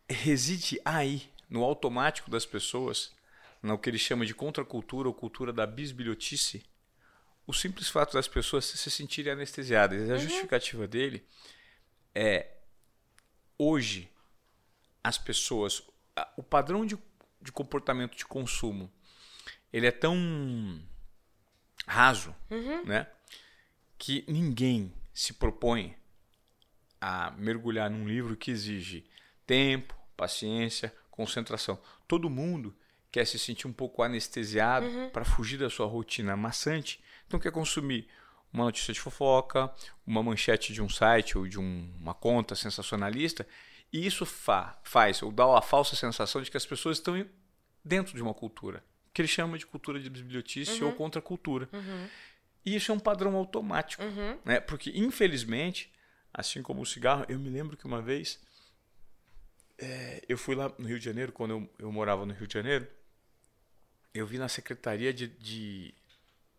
[0.09, 3.12] reside aí no automático das pessoas,
[3.62, 6.64] no que ele chama de contracultura ou cultura da bisbilhotice,
[7.46, 10.11] o simples fato das pessoas se sentirem anestesiadas.
[10.11, 11.25] A justificativa dele
[12.14, 12.57] é
[13.59, 14.11] hoje
[15.03, 15.83] as pessoas,
[16.37, 16.96] o padrão de,
[17.40, 18.90] de comportamento de consumo,
[19.73, 20.16] ele é tão
[21.87, 22.35] raso,
[22.85, 23.07] né?
[23.99, 25.96] Que ninguém se propõe
[27.01, 29.07] a mergulhar num livro que exige
[29.46, 31.81] tempo, paciência, concentração.
[32.07, 32.77] Todo mundo
[33.12, 37.01] quer se sentir um pouco anestesiado para fugir da sua rotina maçante.
[37.27, 38.09] Então quer consumir
[38.53, 39.73] uma notícia de fofoca,
[40.07, 43.46] uma manchete de um site ou de um- uma conta sensacionalista.
[43.92, 47.25] E isso fa- faz ou dá a falsa sensação de que as pessoas estão
[47.85, 51.68] dentro de uma cultura, que ele chama de cultura de bisbilhotice ou contracultura.
[52.64, 54.03] E isso é um padrão automático,
[54.44, 54.61] né?
[54.61, 55.90] Porque infelizmente,
[56.33, 58.38] assim como o cigarro, eu me lembro que uma vez
[59.79, 62.53] é, eu fui lá no Rio de Janeiro, quando eu, eu morava no Rio de
[62.55, 62.87] Janeiro,
[64.14, 65.94] eu vi na Secretaria de, de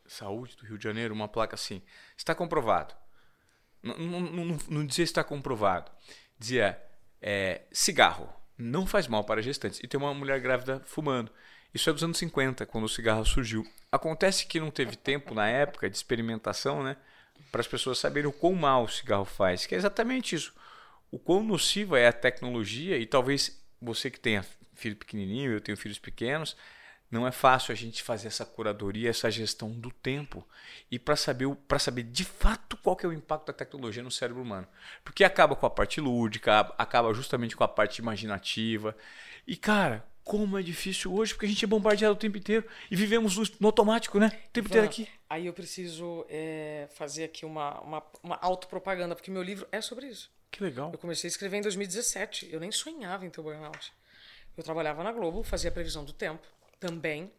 [0.08, 1.82] Saúde do Rio de Janeiro uma placa assim:
[2.18, 2.94] está comprovado.
[3.82, 5.92] Não, não, não, não dizia está comprovado,
[6.38, 6.80] dizia
[7.22, 9.80] é, cigarro não faz mal para gestantes.
[9.84, 11.32] E tem uma mulher grávida fumando.
[11.74, 13.66] Isso é dos anos 50, quando o cigarro surgiu.
[13.92, 16.98] Acontece que não teve tempo na época de experimentação, né?
[17.52, 19.66] Para as pessoas saberem o quão mal o cigarro faz.
[19.66, 20.54] Que é exatamente isso.
[21.10, 25.78] O quão nociva é a tecnologia e talvez você que tenha filho pequenininho, eu tenho
[25.78, 26.56] filhos pequenos,
[27.12, 30.48] não é fácil a gente fazer essa curadoria, essa gestão do tempo
[30.90, 34.10] e para saber para saber de fato qual que é o impacto da tecnologia no
[34.10, 34.66] cérebro humano,
[35.04, 38.96] porque acaba com a parte lúdica, acaba justamente com a parte imaginativa
[39.46, 42.96] e cara, como é difícil hoje porque a gente é bombardeado o tempo inteiro e
[42.96, 44.28] vivemos no, automático, né?
[44.48, 45.10] O tempo inteiro aqui.
[45.30, 50.08] Aí eu preciso é, fazer aqui uma, uma, uma autopropaganda, porque meu livro é sobre
[50.08, 50.32] isso.
[50.50, 50.92] Que legal.
[50.92, 52.50] Eu comecei a escrever em 2017.
[52.52, 53.94] Eu nem sonhava em ter o burnout.
[54.58, 56.46] Eu trabalhava na Globo, fazia previsão do tempo
[56.82, 57.32] também.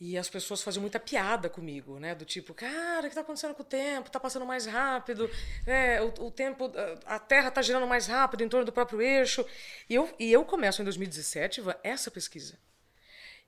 [0.00, 2.16] E as pessoas faziam muita piada comigo, né?
[2.16, 4.08] Do tipo, cara, o que está acontecendo com o tempo?
[4.08, 5.30] Está passando mais rápido,
[5.64, 6.72] é, o, o, tempo,
[7.06, 9.46] a Terra está girando mais rápido em torno do próprio eixo.
[9.88, 12.58] E eu, e eu começo em 2017 essa pesquisa.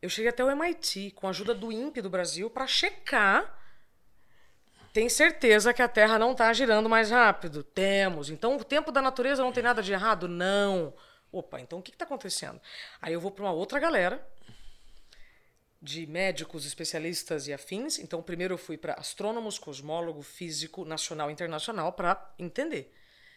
[0.00, 3.58] Eu cheguei até o MIT com a ajuda do INPE do Brasil para checar.
[4.92, 7.64] Tem certeza que a Terra não está girando mais rápido?
[7.64, 8.30] Temos.
[8.30, 10.28] Então o tempo da natureza não tem nada de errado?
[10.28, 10.94] Não.
[11.32, 12.60] Opa, então o que está acontecendo?
[13.02, 14.24] Aí eu vou para uma outra galera
[15.80, 17.98] de médicos, especialistas e afins.
[17.98, 22.92] Então, primeiro eu fui para astrônomos, cosmólogo, físico, nacional e internacional para entender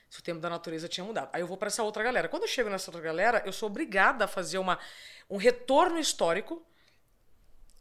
[0.09, 1.29] se o tempo da natureza tinha mudado.
[1.31, 2.27] Aí eu vou para essa outra galera.
[2.27, 4.79] Quando eu chego nessa outra galera, eu sou obrigada a fazer uma,
[5.29, 6.65] um retorno histórico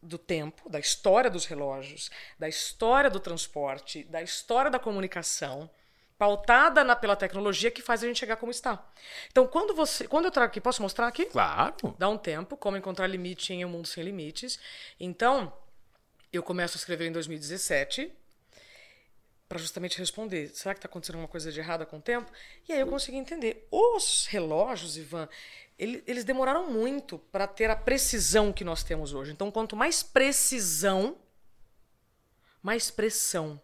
[0.03, 5.71] do tempo, da história dos relógios, da história do transporte, da história da comunicação,
[6.19, 8.85] pautada na, pela tecnologia que faz a gente chegar como está.
[9.31, 11.27] Então, quando você, quando eu trago aqui, posso mostrar aqui?
[11.27, 11.95] Claro.
[11.97, 14.59] Dá um tempo, como encontrar limite em um mundo sem limites.
[14.99, 15.53] Então,
[16.33, 18.13] eu começo a escrever em 2017
[19.49, 22.31] para justamente responder, será que está acontecendo alguma coisa de errada com o tempo?
[22.69, 23.67] E aí eu consegui entender.
[23.71, 25.27] Os relógios, Ivan,
[25.79, 29.33] ele, eles demoraram muito para ter a precisão que nós temos hoje.
[29.33, 31.17] Então, quanto mais precisão,
[32.63, 33.59] mais pressão.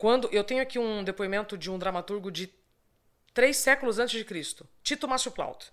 [0.00, 2.50] Quando eu tenho aqui um depoimento de um dramaturgo de
[3.34, 5.70] três séculos antes de Cristo, Tito Márcio Plauto.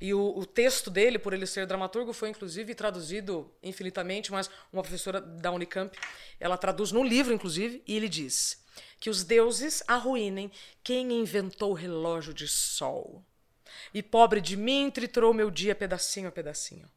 [0.00, 4.82] E o, o, texto dele, por ele ser dramaturgo, foi inclusive traduzido infinitamente, mas uma
[4.82, 5.96] professora da Unicamp,
[6.40, 8.66] ela traduz no livro, inclusive, e ele diz
[8.98, 10.50] que os deuses arruinem
[10.82, 13.24] quem inventou o relógio de sol.
[13.94, 16.90] E pobre de mim triturou meu dia pedacinho a pedacinho.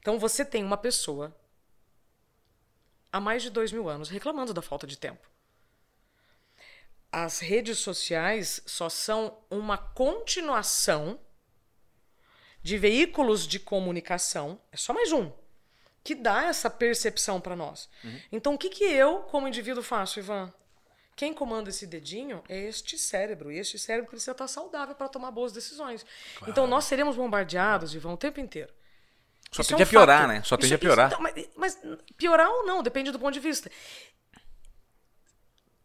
[0.00, 1.36] Então você tem uma pessoa
[3.12, 5.28] há mais de dois mil anos reclamando da falta de tempo.
[7.12, 11.18] As redes sociais só são uma continuação
[12.62, 15.32] de veículos de comunicação, é só mais um,
[16.04, 17.88] que dá essa percepção para nós.
[18.04, 18.20] Uhum.
[18.30, 20.52] Então, o que, que eu, como indivíduo, faço, Ivan?
[21.16, 23.52] Quem comanda esse dedinho é este cérebro.
[23.52, 26.04] E este cérebro precisa estar saudável para tomar boas decisões.
[26.36, 26.50] Claro.
[26.50, 28.72] Então, nós seremos bombardeados, Ivan, o tempo inteiro.
[29.52, 30.28] Só isso tende é um a piorar, fato.
[30.28, 30.42] né?
[30.44, 31.12] Só tende isso, a piorar.
[31.12, 33.70] Isso, então, mas, mas piorar ou não, depende do ponto de vista.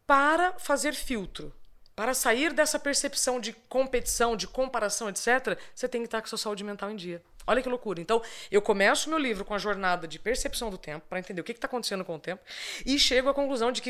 [0.07, 1.53] Para fazer filtro,
[1.95, 6.37] para sair dessa percepção de competição, de comparação, etc., você tem que estar com sua
[6.37, 7.23] saúde mental em dia.
[7.47, 8.01] Olha que loucura.
[8.01, 11.43] Então, eu começo meu livro com a jornada de percepção do tempo, para entender o
[11.43, 12.43] que está acontecendo com o tempo,
[12.85, 13.89] e chego à conclusão de que,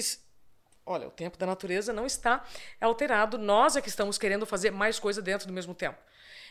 [0.86, 2.46] olha, o tempo da natureza não está
[2.80, 5.98] alterado, nós é que estamos querendo fazer mais coisa dentro do mesmo tempo.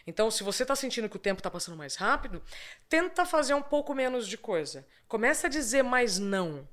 [0.06, 2.42] Então, se você está sentindo que o tempo está passando mais rápido,
[2.88, 4.86] tenta fazer um pouco menos de coisa.
[5.08, 6.68] Começa a dizer mais não.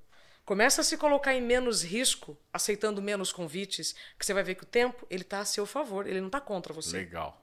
[0.46, 4.64] Começa a se colocar em menos risco, aceitando menos convites, que você vai ver que
[4.64, 6.98] o tempo ele está a seu favor, ele não está contra você.
[6.98, 7.42] Legal.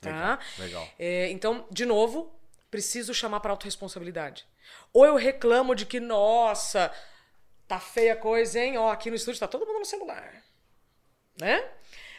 [0.00, 0.38] Tá?
[0.58, 0.88] Legal.
[0.98, 2.32] É, então, de novo,
[2.70, 4.46] preciso chamar para autorresponsabilidade.
[4.92, 6.92] Ou eu reclamo de que, nossa,
[7.68, 8.78] tá feia a coisa, hein?
[8.78, 10.42] Ó, aqui no estúdio está todo mundo no celular.
[11.38, 11.68] Né?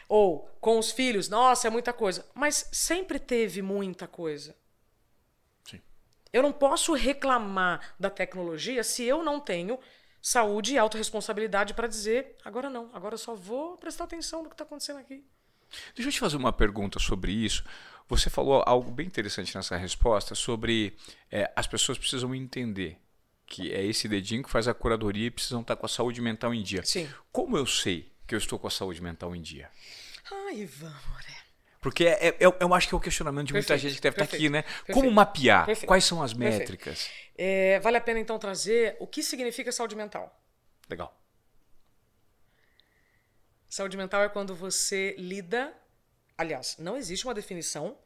[0.08, 2.24] Ou com os filhos, nossa, é muita coisa.
[2.34, 4.54] Mas sempre teve muita coisa.
[5.68, 5.80] Sim.
[6.32, 9.78] Eu não posso reclamar da tecnologia se eu não tenho
[10.22, 14.54] saúde e autorresponsabilidade para dizer, agora não, agora eu só vou prestar atenção no que
[14.54, 15.24] está acontecendo aqui.
[15.94, 17.64] Deixa eu te fazer uma pergunta sobre isso.
[18.08, 20.96] Você falou algo bem interessante nessa resposta sobre
[21.30, 22.98] é, as pessoas precisam entender
[23.46, 26.54] que é esse dedinho que faz a curadoria e precisam estar com a saúde mental
[26.54, 26.84] em dia.
[26.84, 27.08] Sim.
[27.30, 29.68] Como eu sei que eu estou com a saúde mental em dia?
[30.30, 30.94] Ai, Ivan,
[31.82, 34.14] porque é, é, eu acho que é o questionamento de muita perfeito, gente que deve
[34.14, 34.62] perfeito, estar aqui, né?
[34.62, 35.66] Perfeito, Como mapear?
[35.84, 37.10] Quais são as métricas?
[37.36, 40.32] É, vale a pena então trazer o que significa saúde mental.
[40.88, 41.12] Legal.
[43.68, 45.74] Saúde mental é quando você lida.
[46.38, 47.98] Aliás, não existe uma definição.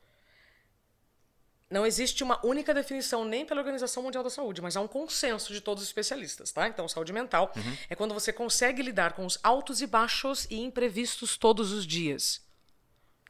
[1.69, 5.53] Não existe uma única definição nem pela Organização Mundial da Saúde, mas há um consenso
[5.53, 6.67] de todos os especialistas, tá?
[6.67, 7.77] Então, saúde mental uhum.
[7.91, 12.46] é quando você consegue lidar com os altos e baixos e imprevistos todos os dias.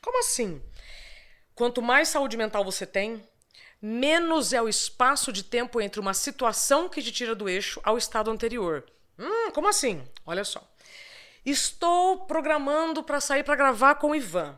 [0.06, 0.62] Como assim?
[1.52, 3.28] Quanto mais saúde mental você tem,
[3.82, 7.98] menos é o espaço de tempo entre uma situação que te tira do eixo ao
[7.98, 8.86] estado anterior.
[9.18, 10.06] Hum, como assim?
[10.24, 10.62] Olha só.
[11.44, 14.56] Estou programando para sair para gravar com o Ivan.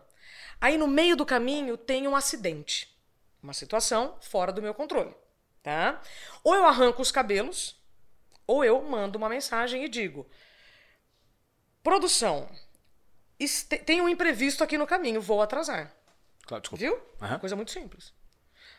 [0.61, 2.95] Aí no meio do caminho tem um acidente.
[3.43, 5.15] Uma situação fora do meu controle,
[5.63, 5.99] tá?
[6.45, 7.75] Ou eu arranco os cabelos,
[8.47, 10.29] ou eu mando uma mensagem e digo:
[11.83, 12.51] Produção,
[13.87, 15.95] tem um imprevisto aqui no caminho, vou atrasar.
[16.47, 16.83] Claro, desculpa.
[16.83, 16.99] Viu?
[17.21, 17.39] Uhum.
[17.39, 18.13] Coisa muito simples.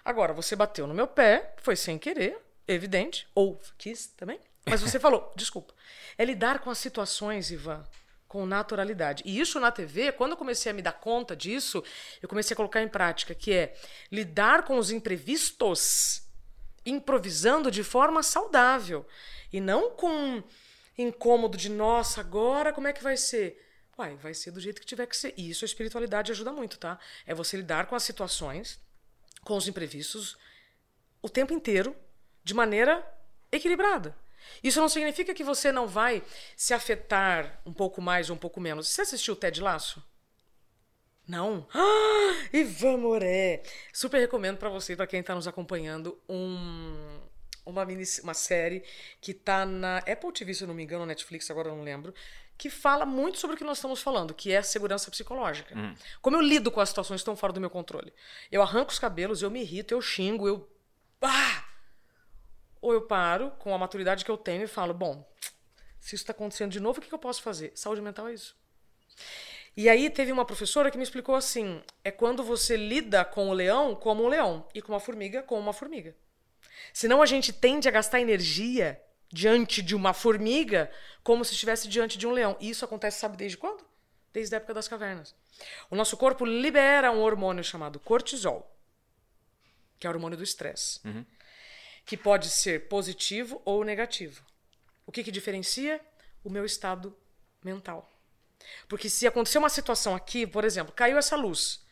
[0.03, 4.97] Agora, você bateu no meu pé, foi sem querer, evidente, ou quis também, mas você
[4.99, 5.73] falou, desculpa.
[6.17, 7.85] É lidar com as situações, Ivan,
[8.27, 9.23] com naturalidade.
[9.25, 11.83] E isso na TV, quando eu comecei a me dar conta disso,
[12.21, 13.75] eu comecei a colocar em prática, que é
[14.11, 16.23] lidar com os imprevistos,
[16.85, 19.05] improvisando de forma saudável.
[19.51, 20.43] E não com
[20.97, 23.68] incômodo de, nossa, agora como é que vai ser?
[23.99, 25.33] Uai, vai ser do jeito que tiver que ser.
[25.35, 26.97] E isso a espiritualidade ajuda muito, tá?
[27.27, 28.79] É você lidar com as situações,
[29.41, 30.37] com os imprevistos,
[31.21, 31.93] o tempo inteiro,
[32.41, 33.05] de maneira
[33.51, 34.15] equilibrada.
[34.63, 36.23] Isso não significa que você não vai
[36.55, 38.87] se afetar um pouco mais ou um pouco menos.
[38.87, 40.01] Você assistiu o Ted Laço?
[41.27, 41.67] Não?
[41.73, 43.63] Ah, Ivan Moré!
[43.91, 47.19] Super recomendo para você, para quem está nos acompanhando, um,
[47.65, 48.81] uma, mini, uma série
[49.19, 52.13] que está na Apple TV, se eu não me engano, Netflix, agora eu não lembro,
[52.59, 55.73] que fala muito sobre o que nós estamos falando, que é a segurança psicológica.
[55.73, 55.95] Uhum.
[56.21, 58.13] Como eu lido com as situações que estão fora do meu controle.
[58.51, 60.69] Eu arranco os cabelos, eu me irrito, eu xingo, eu.
[61.21, 61.63] Ah!
[62.81, 65.25] Ou eu paro com a maturidade que eu tenho e falo: bom,
[66.01, 67.71] se isso está acontecendo de novo, o que, que eu posso fazer?
[67.75, 68.57] Saúde mental é isso.
[69.77, 73.53] E aí teve uma professora que me explicou assim: é quando você lida com o
[73.53, 76.13] leão como um leão e com uma formiga como uma formiga.
[76.91, 79.01] Senão a gente tende a gastar energia
[79.31, 80.91] diante de uma formiga
[81.23, 82.57] como se estivesse diante de um leão.
[82.59, 83.85] E isso acontece, sabe desde quando?
[84.33, 85.35] Desde a época das cavernas.
[85.89, 88.75] O nosso corpo libera um hormônio chamado cortisol,
[89.99, 91.25] que é o hormônio do estresse, uhum.
[92.05, 94.43] que pode ser positivo ou negativo.
[95.05, 95.99] O que, que diferencia?
[96.43, 97.15] O meu estado
[97.63, 98.09] mental.
[98.87, 101.83] Porque se acontecer uma situação aqui, por exemplo, caiu essa luz,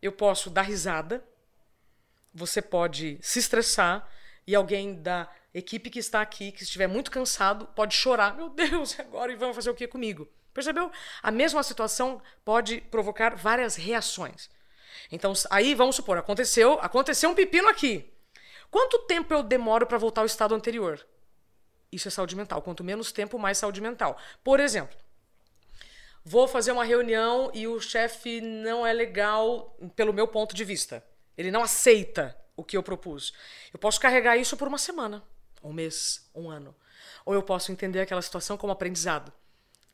[0.00, 1.24] eu posso dar risada,
[2.32, 4.08] você pode se estressar
[4.46, 8.36] e alguém da equipe que está aqui, que estiver muito cansado, pode chorar.
[8.36, 10.28] Meu Deus, agora e vão fazer o que comigo?
[10.52, 10.90] Percebeu?
[11.22, 14.50] A mesma situação pode provocar várias reações.
[15.10, 18.12] Então, aí vamos supor, aconteceu, aconteceu um pepino aqui.
[18.70, 21.06] Quanto tempo eu demoro para voltar ao estado anterior?
[21.90, 22.60] Isso é saúde mental.
[22.60, 24.18] Quanto menos tempo, mais saúde mental.
[24.44, 24.96] Por exemplo,
[26.24, 31.02] vou fazer uma reunião e o chefe não é legal pelo meu ponto de vista.
[31.36, 33.32] Ele não aceita o que eu propus.
[33.72, 35.24] Eu posso carregar isso por uma semana,
[35.62, 36.74] um mês, um ano.
[37.24, 39.32] Ou eu posso entender aquela situação como aprendizado.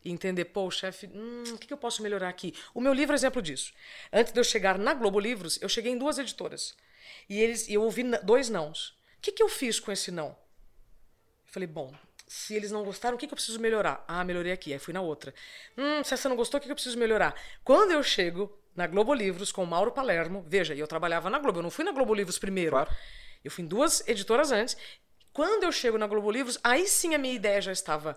[0.05, 2.55] E entender, pô, chefe, hum, o que eu posso melhorar aqui?
[2.75, 3.73] O meu livro é exemplo disso.
[4.13, 6.77] Antes de eu chegar na Globo Livros, eu cheguei em duas editoras.
[7.29, 8.91] E eles, eu ouvi dois nãos.
[9.19, 10.29] O que, que eu fiz com esse não?
[10.29, 10.37] Eu
[11.47, 11.95] falei, bom,
[12.27, 14.05] se eles não gostaram, o que, que eu preciso melhorar?
[14.07, 14.73] Ah, melhorei aqui.
[14.73, 15.35] Aí fui na outra.
[15.77, 17.35] Hum, se essa não gostou, o que, que eu preciso melhorar?
[17.63, 21.61] Quando eu chego na Globo Livros com o Mauro Palermo, veja, eu trabalhava na Globo,
[21.61, 22.73] eu não fui na Globo Livros primeiro.
[22.73, 22.91] Claro.
[23.45, 24.77] Eu fui em duas editoras antes.
[25.35, 28.17] Quando eu chego na Globo Livros, aí sim a minha ideia já estava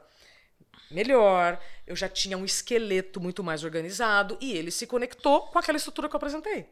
[0.89, 5.77] melhor, eu já tinha um esqueleto muito mais organizado e ele se conectou com aquela
[5.77, 6.69] estrutura que eu apresentei.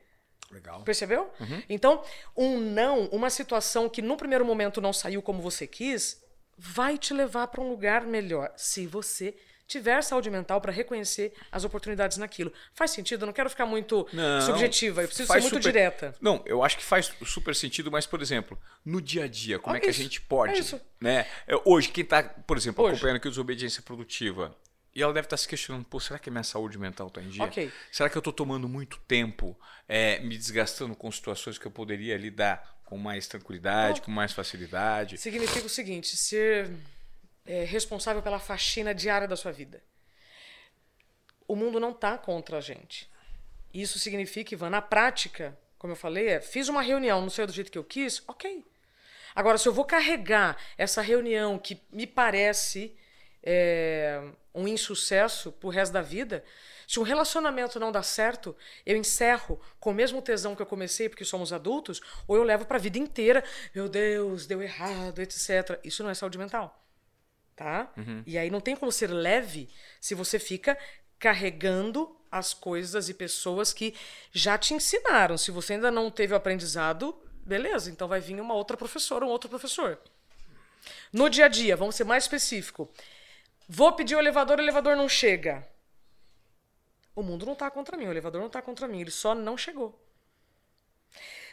[0.52, 0.84] Legal.
[0.84, 1.32] Percebeu?
[1.40, 1.64] Uhum.
[1.68, 2.04] Então,
[2.38, 6.24] um não, uma situação que no primeiro momento não saiu como você quis,
[6.56, 9.36] vai te levar para um lugar melhor se você
[9.68, 12.52] tiver saúde mental para reconhecer as oportunidades naquilo.
[12.74, 13.24] Faz sentido?
[13.24, 15.72] Eu não quero ficar muito não, subjetiva, eu preciso ser muito super...
[15.72, 16.16] direta.
[16.22, 19.76] Não, eu acho que faz super sentido, mas, por exemplo, no dia a dia, como
[19.76, 20.60] é que a gente pode.
[20.60, 21.28] É né?
[21.64, 22.94] Hoje, quem está, por exemplo, Hoje.
[22.94, 24.56] acompanhando aqui a desobediência produtiva,
[24.94, 27.22] e ela deve estar tá se questionando, pô, será que a minha saúde mental está
[27.22, 27.44] em dia?
[27.44, 27.72] Okay.
[27.92, 29.60] Será que eu estou tomando muito tempo
[29.90, 35.18] é, me desgastando com situações que eu poderia lidar com mais tranquilidade, com mais facilidade?
[35.18, 36.72] Significa o seguinte, ser
[37.46, 39.84] é, responsável pela faxina diária da sua vida.
[41.48, 43.10] O mundo não está contra a gente.
[43.74, 47.54] Isso significa, Ivan, na prática, como eu falei, é, fiz uma reunião, não sei do
[47.54, 48.66] jeito que eu quis, ok.
[49.36, 52.96] Agora, se eu vou carregar essa reunião que me parece
[53.44, 54.22] é,
[54.54, 56.44] um insucesso pro resto da vida,
[56.88, 61.10] se um relacionamento não dá certo, eu encerro com o mesmo tesão que eu comecei,
[61.10, 63.44] porque somos adultos, ou eu levo para a vida inteira,
[63.74, 65.80] meu Deus, deu errado, etc.
[65.84, 66.85] Isso não é saúde mental.
[67.56, 67.92] Tá?
[67.96, 68.22] Uhum.
[68.26, 69.70] E aí não tem como ser leve
[70.02, 70.78] se você fica
[71.18, 73.96] carregando as coisas e pessoas que
[74.32, 75.38] já te ensinaram.
[75.38, 79.30] Se você ainda não teve o aprendizado, beleza, então vai vir uma outra professora, um
[79.30, 79.98] outro professor.
[81.14, 82.92] No dia a dia, vamos ser mais específico.
[83.68, 85.66] Vou pedir o elevador, o elevador não chega.
[87.16, 89.58] O mundo não está contra mim, o elevador não está contra mim, ele só não
[89.58, 89.98] chegou.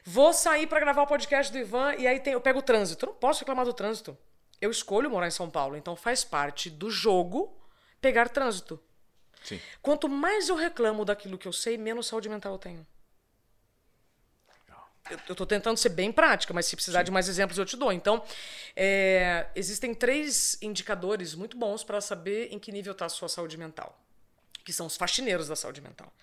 [0.05, 3.07] Vou sair para gravar o podcast do Ivan e aí tem, eu pego o trânsito.
[3.07, 4.19] Eu não posso reclamar do trânsito.
[4.63, 7.61] Eu escolho morar em São Paulo, então faz parte do jogo
[8.01, 8.81] pegar trânsito.
[9.43, 9.61] Sim.
[9.83, 12.87] Quanto mais eu reclamo daquilo que eu sei, menos saúde mental eu tenho.
[15.11, 17.07] Eu estou tentando ser bem prática, mas se precisar Sim.
[17.07, 17.93] de mais exemplos eu te dou.
[17.93, 18.25] Então,
[18.77, 23.57] é, existem três indicadores muito bons para saber em que nível está a sua saúde
[23.57, 24.01] mental,
[24.65, 26.15] que são os faxineiros da saúde mental.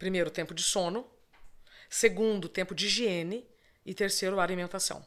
[0.00, 1.08] Primeiro, tempo de sono.
[1.88, 3.48] Segundo, tempo de higiene.
[3.86, 5.06] E terceiro, alimentação.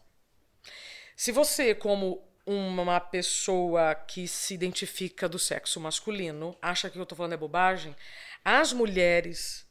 [1.18, 7.16] Se você, como uma pessoa que se identifica do sexo masculino, acha que eu estou
[7.16, 7.96] falando é bobagem,
[8.44, 9.68] as mulheres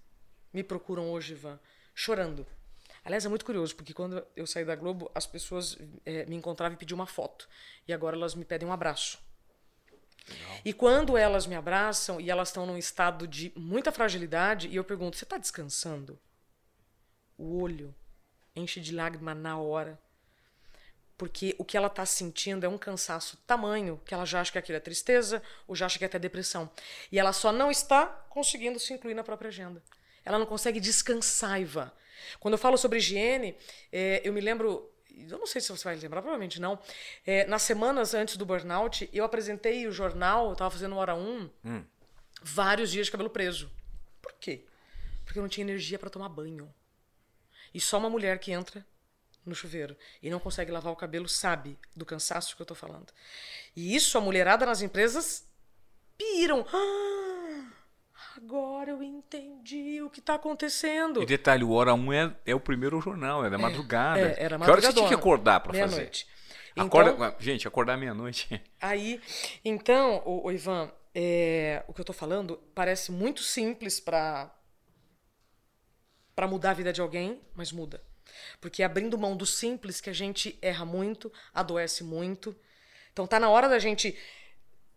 [0.52, 1.58] me procuram hoje, Ivan,
[1.94, 2.46] chorando
[3.06, 6.74] Aliás, é muito curioso, porque quando eu saí da Globo, as pessoas é, me encontravam
[6.74, 7.48] e pediam uma foto.
[7.86, 9.20] E agora elas me pedem um abraço.
[10.28, 10.60] Legal.
[10.64, 14.82] E quando elas me abraçam e elas estão num estado de muita fragilidade, e eu
[14.82, 16.18] pergunto: você está descansando?
[17.38, 17.94] O olho
[18.56, 20.00] enche de lágrima na hora.
[21.16, 24.58] Porque o que ela está sentindo é um cansaço tamanho que ela já acha que
[24.58, 26.70] aquilo é tristeza ou já acha que é até depressão.
[27.10, 29.82] E ela só não está conseguindo se incluir na própria agenda.
[30.24, 31.90] Ela não consegue descansar, Ivan.
[32.38, 33.56] Quando eu falo sobre higiene,
[33.92, 36.78] é, eu me lembro eu não sei se você vai lembrar, provavelmente não.
[37.24, 41.18] É, nas semanas antes do burnout, eu apresentei o jornal, eu estava fazendo hora 1,
[41.18, 41.84] um, hum.
[42.42, 43.70] vários dias de cabelo preso.
[44.20, 44.64] Por quê?
[45.24, 46.72] Porque eu não tinha energia para tomar banho.
[47.72, 48.84] E só uma mulher que entra
[49.48, 53.12] no chuveiro e não consegue lavar o cabelo sabe do cansaço que eu estou falando.
[53.74, 55.46] E isso a mulherada nas empresas
[56.16, 56.66] piram.
[56.72, 57.76] Ah!
[58.36, 61.22] agora eu entendi o que está acontecendo.
[61.22, 64.20] E detalhe, o Hora 1 é, é o primeiro jornal, é da madrugada.
[64.20, 64.64] É, era madrugada.
[64.64, 65.86] Que hora você tinha que acordar para fazer?
[65.86, 66.26] Meia-noite.
[66.76, 68.62] Acorda, então, gente, acordar meia-noite.
[68.80, 69.20] Aí,
[69.64, 74.52] então, o, o Ivan, é, o que eu estou falando parece muito simples para
[76.34, 78.02] para mudar a vida de alguém, mas muda.
[78.60, 82.56] Porque abrindo mão do simples que a gente erra muito, adoece muito.
[83.12, 84.16] Então tá na hora da gente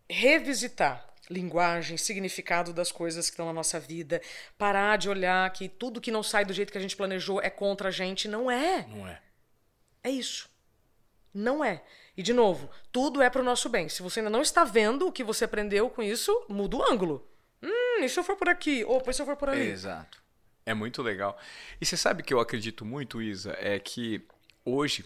[0.09, 4.21] revisitar linguagem, significado das coisas que estão na nossa vida,
[4.57, 7.49] parar de olhar que tudo que não sai do jeito que a gente planejou é
[7.49, 8.85] contra a gente, não é.
[8.87, 9.21] Não é.
[10.03, 10.49] É isso.
[11.33, 11.83] Não é.
[12.17, 13.87] E de novo, tudo é para o nosso bem.
[13.87, 17.25] Se você ainda não está vendo o que você aprendeu com isso, muda o ângulo.
[17.61, 18.83] Hum, e se eu for por aqui?
[18.83, 19.69] Opa, e se eu for por ali?
[19.69, 20.21] Exato.
[20.65, 21.37] É muito legal.
[21.81, 24.21] E você sabe que eu acredito muito, Isa, é que
[24.63, 25.03] hoje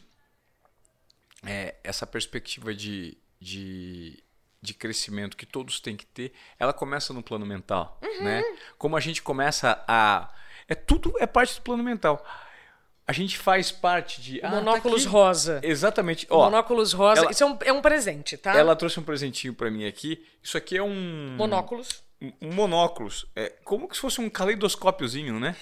[1.46, 4.22] é, essa perspectiva de, de,
[4.62, 8.24] de crescimento que todos têm que ter, ela começa no plano mental, Uhum.
[8.24, 8.44] né?
[8.78, 10.34] Como a gente começa a
[10.68, 12.26] é tudo é parte do plano mental.
[13.06, 15.60] A gente faz parte de ah, monóculos tá rosa.
[15.62, 16.26] Exatamente.
[16.30, 17.22] Ó, monóculos rosa.
[17.24, 18.54] ela- Isso é um, é um presente, tá?
[18.56, 20.26] ela trouxe um presentinho pra mim aqui.
[20.42, 22.02] Isso aqui é um Monóculos.
[22.42, 23.26] Um, monóculos.
[23.36, 25.56] É como se fosse um caleidoscópiozinho, né?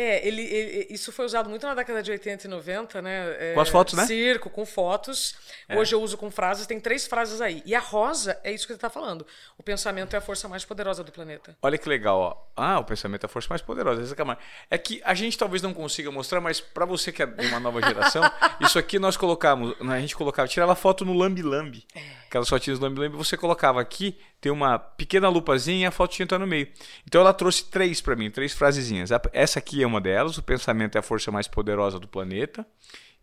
[0.00, 3.36] É, ele, ele- isso foi usado muito na década de 80 e 90, né?
[3.50, 4.06] É, Com as fotos, né?
[4.06, 5.34] Circo, com fotos.
[5.76, 7.62] Hoje eu uso com frases, tem três frases aí.
[7.66, 9.26] E a rosa é isso que você está falando.
[9.58, 11.56] O pensamento é a força mais poderosa do planeta.
[11.60, 12.36] Olha que legal, ó.
[12.56, 14.00] Ah, o pensamento é a força mais poderosa.
[14.00, 14.36] Essa é
[14.70, 17.58] É que a gente talvez não consiga mostrar, mas pra você que é de uma
[17.58, 18.22] nova geração,
[18.60, 21.84] isso aqui nós colocamos, a gente colocava, tirava foto no Lambi Lambi.
[22.28, 26.12] Aquelas fotinhas do Lambi Lambi, você colocava aqui, tem uma pequena lupazinha e a foto
[26.12, 26.68] tinha que estar no meio.
[27.04, 29.10] Então ela trouxe três pra mim, três frasezinhas.
[29.32, 32.66] Essa aqui é uma delas, o pensamento é a força mais poderosa do planeta.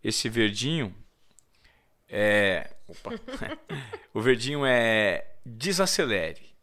[0.02, 0.94] Esse verdinho
[2.08, 3.10] é, opa.
[4.14, 6.54] o verdinho é desacelere.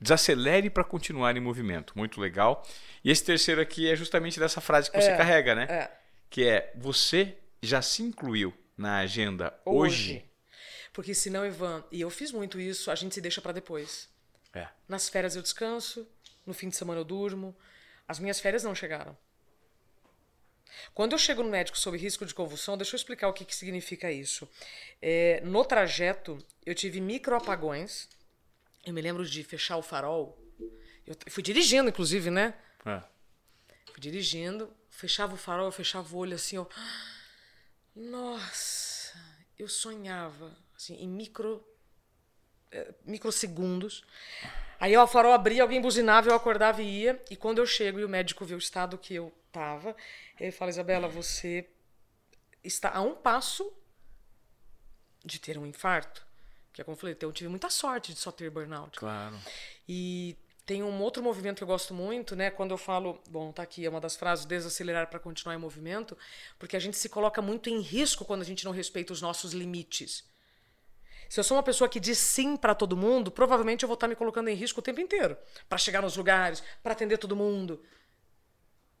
[0.00, 1.92] Desacelere para continuar em movimento.
[1.96, 2.66] Muito legal.
[3.04, 5.64] E esse terceiro aqui é justamente dessa frase que você É, carrega, né?
[5.64, 5.90] É.
[6.28, 10.24] Que é: Você já se incluiu na agenda hoje?
[10.92, 14.10] Porque senão, Ivan, e eu fiz muito isso, a gente se deixa para depois.
[14.52, 14.68] É.
[14.88, 16.06] Nas férias eu descanso,
[16.44, 17.56] no fim de semana eu durmo.
[18.12, 19.16] As minhas férias não chegaram.
[20.92, 23.56] Quando eu chego no médico sob risco de convulsão, deixa eu explicar o que, que
[23.56, 24.46] significa isso.
[25.00, 28.10] É, no trajeto, eu tive microapagões.
[28.84, 30.38] Eu me lembro de fechar o farol.
[31.06, 32.52] Eu fui dirigindo, inclusive, né?
[32.84, 33.02] É.
[33.86, 36.66] Fui dirigindo, fechava o farol, eu fechava o olho assim, ó.
[37.96, 39.18] Nossa,
[39.58, 41.66] eu sonhava, assim, em micro.
[42.72, 44.04] Eh, microsegundos.
[44.80, 47.22] Aí ó, o farol abria, alguém buzinava, eu acordava e ia.
[47.30, 49.94] E quando eu chego e o médico vê o estado que eu tava,
[50.40, 51.68] ele fala: Isabela, você
[52.64, 53.72] está a um passo
[55.24, 56.26] de ter um infarto.
[56.72, 58.98] Que é como eu falei, eu tive muita sorte de só ter burnout.
[58.98, 59.38] Claro.
[59.86, 62.50] E tem um outro movimento que eu gosto muito, né?
[62.50, 66.16] Quando eu falo, bom, tá aqui, é uma das frases, desacelerar para continuar em movimento,
[66.58, 69.52] porque a gente se coloca muito em risco quando a gente não respeita os nossos
[69.52, 70.24] limites.
[71.32, 74.06] Se eu sou uma pessoa que diz sim para todo mundo, provavelmente eu vou estar
[74.06, 75.34] me colocando em risco o tempo inteiro
[75.66, 77.82] para chegar nos lugares, para atender todo mundo.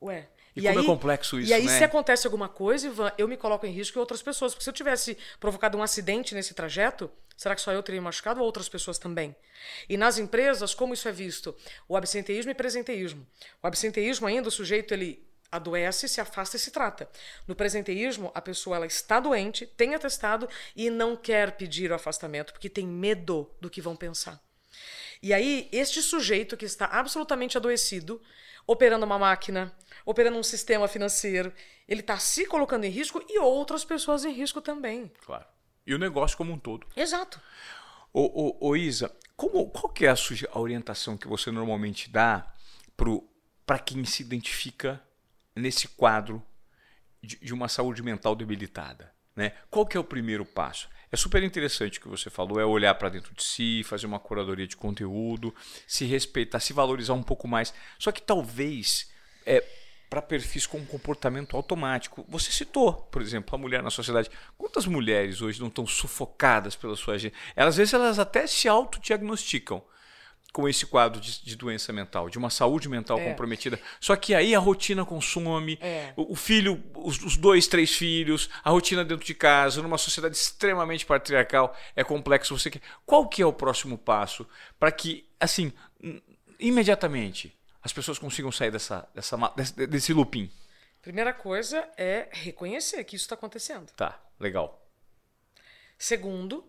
[0.00, 0.30] Ué.
[0.56, 1.76] E como é complexo E isso, aí, né?
[1.76, 4.54] se acontece alguma coisa, Ivan, eu me coloco em risco e outras pessoas.
[4.54, 8.40] Porque se eu tivesse provocado um acidente nesse trajeto, será que só eu teria machucado
[8.40, 9.36] ou outras pessoas também?
[9.86, 11.54] E nas empresas, como isso é visto?
[11.86, 13.26] O absenteísmo e presenteísmo.
[13.62, 15.22] O absenteísmo ainda, o sujeito, ele
[15.52, 17.08] adoece, se afasta e se trata.
[17.46, 22.52] No presenteísmo, a pessoa ela está doente, tem atestado e não quer pedir o afastamento
[22.52, 24.42] porque tem medo do que vão pensar.
[25.22, 28.20] E aí, este sujeito que está absolutamente adoecido,
[28.66, 29.72] operando uma máquina,
[30.04, 31.52] operando um sistema financeiro,
[31.86, 35.12] ele está se colocando em risco e outras pessoas em risco também.
[35.24, 35.44] Claro.
[35.86, 36.86] E o negócio como um todo.
[36.96, 37.40] Exato.
[38.12, 40.14] Ô, ô, ô Isa, como, qual que é a,
[40.52, 42.52] a orientação que você normalmente dá
[43.66, 45.02] para quem se identifica
[45.54, 46.42] nesse quadro
[47.22, 49.12] de, de uma saúde mental debilitada?
[49.34, 49.52] Né?
[49.70, 50.88] Qual que é o primeiro passo?
[51.10, 54.18] É super interessante o que você falou, é olhar para dentro de si, fazer uma
[54.18, 55.54] curadoria de conteúdo,
[55.86, 57.72] se respeitar, se valorizar um pouco mais.
[57.98, 59.10] Só que talvez
[59.44, 59.62] é,
[60.12, 62.22] para perfis com comportamento automático.
[62.28, 64.30] Você citou, por exemplo, a mulher na sociedade.
[64.58, 67.34] Quantas mulheres hoje não estão sufocadas pela sua agenda?
[67.56, 69.82] Elas, às vezes elas até se autodiagnosticam
[70.52, 73.24] com esse quadro de, de doença mental, de uma saúde mental É.
[73.30, 73.80] comprometida.
[73.98, 76.12] Só que aí a rotina consome, É.
[76.14, 80.36] o, o filho, os, os dois, três filhos, a rotina dentro de casa, numa sociedade
[80.36, 82.56] extremamente patriarcal, é complexo.
[82.58, 82.82] Você quer...
[83.06, 84.46] Qual que é o próximo passo
[84.78, 85.72] para que, assim,
[86.58, 90.50] imediatamente as pessoas consigam sair dessa, dessa, desse, desse looping?
[91.00, 93.90] Primeira coisa é reconhecer que isso está acontecendo.
[93.96, 94.86] Tá, legal.
[95.98, 96.64] Segundo,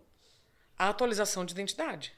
[0.76, 2.12] a atualização de identidade.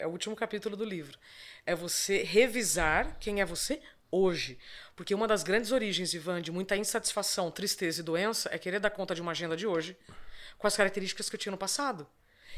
[0.00, 1.18] É o último capítulo do livro.
[1.66, 4.58] É você revisar quem é você hoje.
[4.96, 8.90] Porque uma das grandes origens, Ivan, de muita insatisfação, tristeza e doença é querer dar
[8.90, 9.94] conta de uma agenda de hoje
[10.56, 12.06] com as características que eu tinha no passado.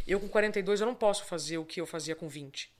[0.06, 2.72] Eu, com 42, eu não posso fazer o que eu fazia com 20.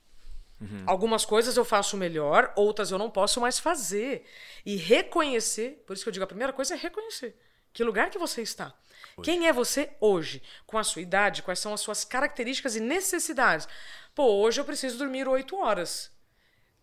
[0.86, 4.24] Algumas coisas eu faço melhor, outras eu não posso mais fazer.
[4.64, 7.36] E reconhecer, por isso que eu digo, a primeira coisa é reconhecer.
[7.72, 8.74] Que lugar que você está?
[9.22, 10.42] Quem é você hoje?
[10.66, 13.68] Com a sua idade, quais são as suas características e necessidades?
[14.14, 16.10] Pô, hoje eu preciso dormir oito horas.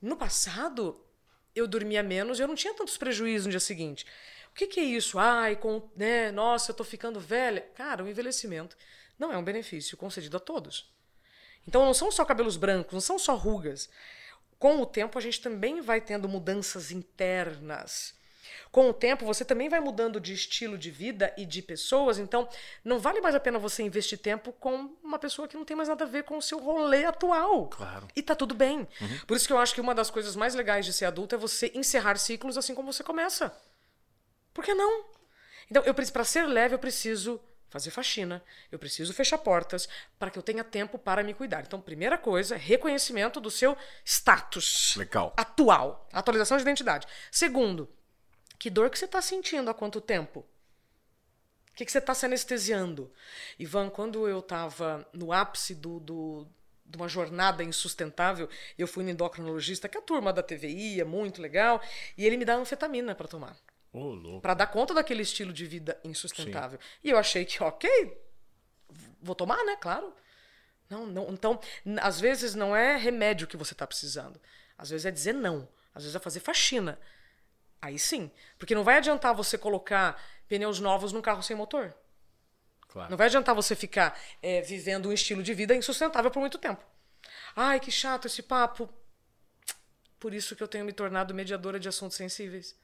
[0.02, 1.04] No passado,
[1.56, 4.06] eu dormia menos e eu não tinha tantos prejuízos no dia seguinte.
[4.52, 5.18] O que, que é isso?
[5.20, 7.62] Ai, com, né, nossa, eu tô ficando velha.
[7.76, 8.76] Cara, o envelhecimento
[9.18, 10.92] não é um benefício concedido a todos.
[11.68, 13.90] Então não são só cabelos brancos, não são só rugas.
[14.58, 18.14] com o tempo a gente também vai tendo mudanças internas.
[18.72, 22.48] Com o tempo, você também vai mudando de estilo de vida e de pessoas, então
[22.84, 25.90] não vale mais a pena você investir tempo com uma pessoa que não tem mais
[25.90, 27.68] nada a ver com o seu rolê atual.
[27.68, 28.08] Claro.
[28.16, 28.88] E tá tudo bem.
[29.02, 29.20] Uhum.
[29.28, 31.38] Por isso que eu acho que uma das coisas mais legais de ser adulto é
[31.38, 33.56] você encerrar ciclos assim como você começa.
[34.54, 35.06] Por que não?
[35.70, 37.40] Então, eu para ser leve, eu preciso
[37.70, 39.88] fazer faxina, eu preciso fechar portas
[40.18, 41.62] para que eu tenha tempo para me cuidar.
[41.62, 45.34] Então, primeira coisa, reconhecimento do seu status Legal.
[45.38, 47.08] atual, atualização de identidade.
[47.32, 47.88] Segundo,
[48.60, 50.42] que dor que você está sentindo há quanto tempo?
[51.72, 53.12] O que, que você está se anestesiando?
[53.58, 56.48] Ivan, quando eu estava no ápice do, do,
[56.86, 61.06] de uma jornada insustentável, eu fui no endocrinologista, que é a turma da TVI, é
[61.06, 61.82] muito legal,
[62.18, 63.56] e ele me dá anfetamina para tomar.
[63.94, 66.78] Oh, para dar conta daquele estilo de vida insustentável.
[66.80, 66.86] Sim.
[67.06, 67.90] E eu achei que, ok,
[69.22, 69.78] vou tomar, né?
[69.78, 70.14] Claro.
[70.90, 71.60] Não, não, então,
[72.02, 74.40] às vezes não é remédio que você está precisando.
[74.78, 75.68] Às vezes é dizer não.
[75.94, 77.00] Às vezes é fazer faxina.
[77.82, 78.32] Aí sim.
[78.58, 81.94] Porque não vai adiantar você colocar pneus novos num carro sem motor.
[82.88, 83.10] Claro.
[83.10, 86.84] Não vai adiantar você ficar é, vivendo um estilo de vida insustentável por muito tempo.
[87.56, 88.90] Ai, que chato esse papo.
[90.20, 92.76] Por isso que eu tenho me tornado mediadora de assuntos sensíveis.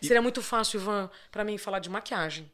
[0.00, 0.06] E...
[0.06, 2.50] Seria muito fácil, Ivan, para mim falar de maquiagem.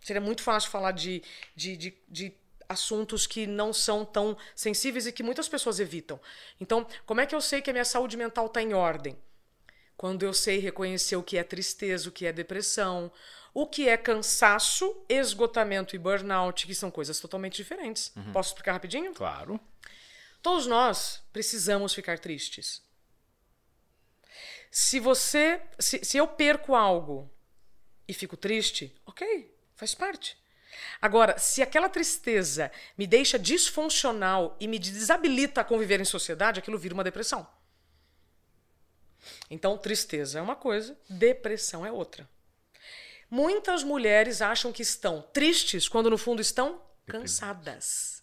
[0.00, 1.22] Seria muito fácil falar de,
[1.56, 2.34] de, de, de
[2.68, 6.20] assuntos que não são tão sensíveis e que muitas pessoas evitam.
[6.60, 9.18] Então, como é que eu sei que a minha saúde mental está em ordem?
[9.96, 13.10] Quando eu sei reconhecer o que é tristeza, o que é depressão,
[13.54, 18.12] o que é cansaço, esgotamento e burnout, que são coisas totalmente diferentes.
[18.14, 18.32] Uhum.
[18.32, 19.14] Posso explicar rapidinho?
[19.14, 19.58] Claro.
[20.42, 22.82] Todos nós precisamos ficar tristes.
[24.70, 25.62] Se você.
[25.78, 27.32] Se, se eu perco algo
[28.06, 30.36] e fico triste, ok, faz parte.
[31.00, 36.78] Agora, se aquela tristeza me deixa disfuncional e me desabilita a conviver em sociedade, aquilo
[36.78, 37.48] vira uma depressão.
[39.50, 42.28] Então, tristeza é uma coisa, depressão é outra.
[43.30, 48.22] Muitas mulheres acham que estão tristes quando no fundo estão cansadas.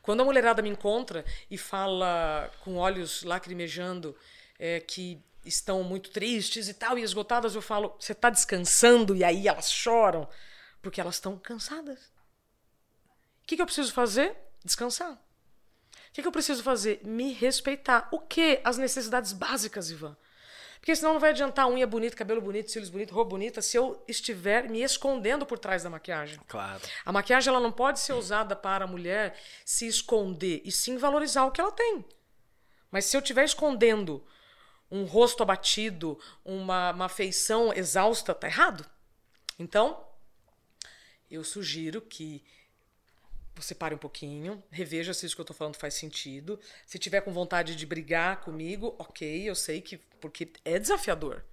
[0.00, 4.16] Quando a mulherada me encontra e fala com olhos lacrimejando
[4.58, 9.14] é, que estão muito tristes e tal, e esgotadas, eu falo: você está descansando?
[9.14, 10.28] E aí elas choram,
[10.80, 11.98] porque elas estão cansadas.
[13.42, 14.36] O que, que eu preciso fazer?
[14.64, 15.20] Descansar.
[16.12, 17.00] O que, que eu preciso fazer?
[17.02, 18.06] Me respeitar.
[18.12, 18.60] O que?
[18.62, 20.14] As necessidades básicas, Ivan.
[20.78, 24.04] Porque senão não vai adiantar unha bonita, cabelo bonito, cílios bonito, roupa bonita, se eu
[24.06, 26.38] estiver me escondendo por trás da maquiagem.
[26.46, 26.82] Claro.
[27.02, 29.34] A maquiagem ela não pode ser usada para a mulher
[29.64, 32.04] se esconder e sim valorizar o que ela tem.
[32.90, 34.22] Mas se eu estiver escondendo
[34.90, 38.84] um rosto abatido, uma, uma feição exausta, tá errado.
[39.58, 40.06] Então,
[41.30, 42.44] eu sugiro que
[43.64, 46.58] você pare um pouquinho, reveja se isso que eu estou falando faz sentido.
[46.86, 49.98] Se tiver com vontade de brigar comigo, ok, eu sei que.
[50.20, 51.44] Porque é desafiador.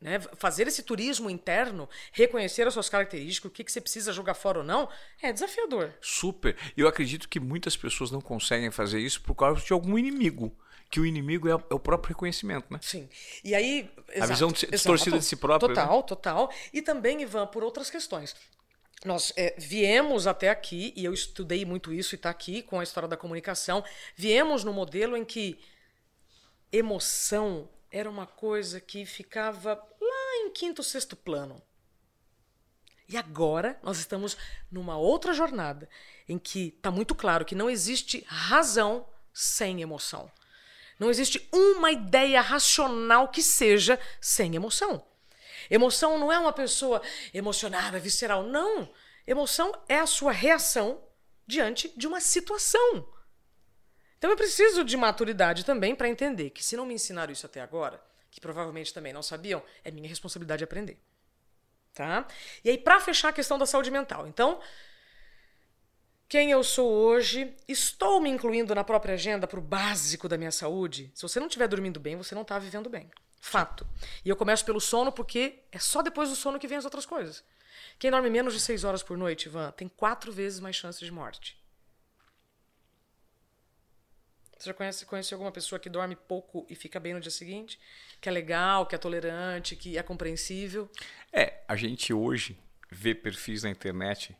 [0.00, 0.20] Né?
[0.20, 4.58] Fazer esse turismo interno, reconhecer as suas características, o que, que você precisa jogar fora
[4.58, 4.88] ou não,
[5.22, 5.92] é desafiador.
[6.00, 6.56] Super.
[6.76, 10.56] Eu acredito que muitas pessoas não conseguem fazer isso por causa de algum inimigo.
[10.88, 12.78] Que o inimigo é, é o próprio reconhecimento, né?
[12.80, 13.08] Sim.
[13.42, 13.90] E aí.
[14.08, 15.68] Exato, a visão distorcida exato, de si próprio.
[15.70, 16.02] Total, né?
[16.06, 16.52] total.
[16.72, 18.36] E também, Ivan, por outras questões
[19.04, 22.82] nós é, viemos até aqui, e eu estudei muito isso e está aqui com a
[22.82, 23.84] história da comunicação,
[24.14, 25.60] viemos no modelo em que
[26.72, 31.62] emoção era uma coisa que ficava lá em quinto, sexto plano.
[33.08, 34.36] E agora nós estamos
[34.70, 35.88] numa outra jornada
[36.28, 40.30] em que está muito claro que não existe razão sem emoção.
[40.98, 45.04] Não existe uma ideia racional que seja sem emoção.
[45.70, 47.02] Emoção não é uma pessoa
[47.32, 48.42] emocionada, visceral.
[48.44, 48.90] Não.
[49.26, 51.02] Emoção é a sua reação
[51.46, 53.08] diante de uma situação.
[54.18, 57.60] Então eu preciso de maturidade também para entender que se não me ensinaram isso até
[57.60, 60.98] agora, que provavelmente também não sabiam, é minha responsabilidade aprender.
[61.94, 62.26] Tá?
[62.64, 64.26] E aí para fechar a questão da saúde mental.
[64.26, 64.60] Então,
[66.28, 70.50] quem eu sou hoje, estou me incluindo na própria agenda para o básico da minha
[70.50, 71.10] saúde.
[71.14, 73.10] Se você não estiver dormindo bem, você não está vivendo bem.
[73.46, 73.86] Fato.
[74.24, 77.06] E eu começo pelo sono porque é só depois do sono que vem as outras
[77.06, 77.44] coisas.
[77.96, 81.12] Quem dorme menos de seis horas por noite, Ivan, tem quatro vezes mais chances de
[81.12, 81.56] morte.
[84.58, 87.78] Você já conhece, conhece alguma pessoa que dorme pouco e fica bem no dia seguinte?
[88.20, 90.90] Que é legal, que é tolerante, que é compreensível?
[91.32, 92.58] É, a gente hoje
[92.90, 94.36] vê perfis na internet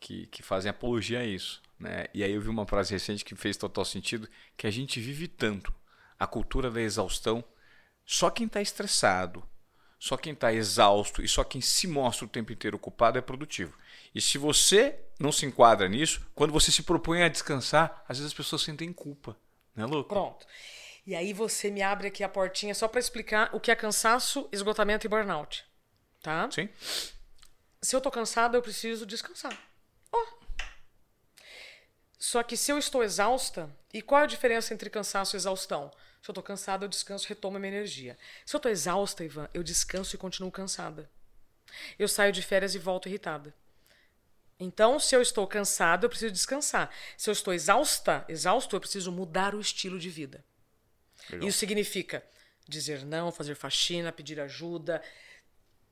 [0.00, 1.60] que, que fazem apologia a isso.
[1.78, 2.06] Né?
[2.14, 4.26] E aí eu vi uma frase recente que fez total sentido,
[4.56, 5.70] que a gente vive tanto
[6.18, 7.44] a cultura da exaustão
[8.04, 9.46] só quem está estressado,
[9.98, 13.76] só quem está exausto e só quem se mostra o tempo inteiro ocupado é produtivo.
[14.14, 18.32] E se você não se enquadra nisso, quando você se propõe a descansar, às vezes
[18.32, 19.36] as pessoas sentem culpa.
[19.74, 20.08] Não é louco?
[20.08, 20.46] Pronto.
[21.06, 24.48] E aí você me abre aqui a portinha só para explicar o que é cansaço,
[24.52, 25.64] esgotamento e burnout.
[26.20, 26.48] Tá?
[26.50, 26.68] Sim.
[27.80, 29.56] Se eu tô cansada, eu preciso descansar.
[30.12, 30.26] Oh.
[32.18, 35.90] Só que se eu estou exausta, e qual é a diferença entre cansaço e exaustão?
[36.22, 38.16] Se eu tô cansada, eu descanso e retomo a minha energia.
[38.46, 41.10] Se eu tô exausta, Ivan, eu descanso e continuo cansada.
[41.98, 43.52] Eu saio de férias e volto irritada.
[44.58, 46.94] Então, se eu estou cansada, eu preciso descansar.
[47.16, 50.44] Se eu estou exausta, exausto, eu preciso mudar o estilo de vida.
[51.28, 51.48] Legal.
[51.48, 52.24] Isso significa
[52.68, 55.02] dizer não, fazer faxina, pedir ajuda,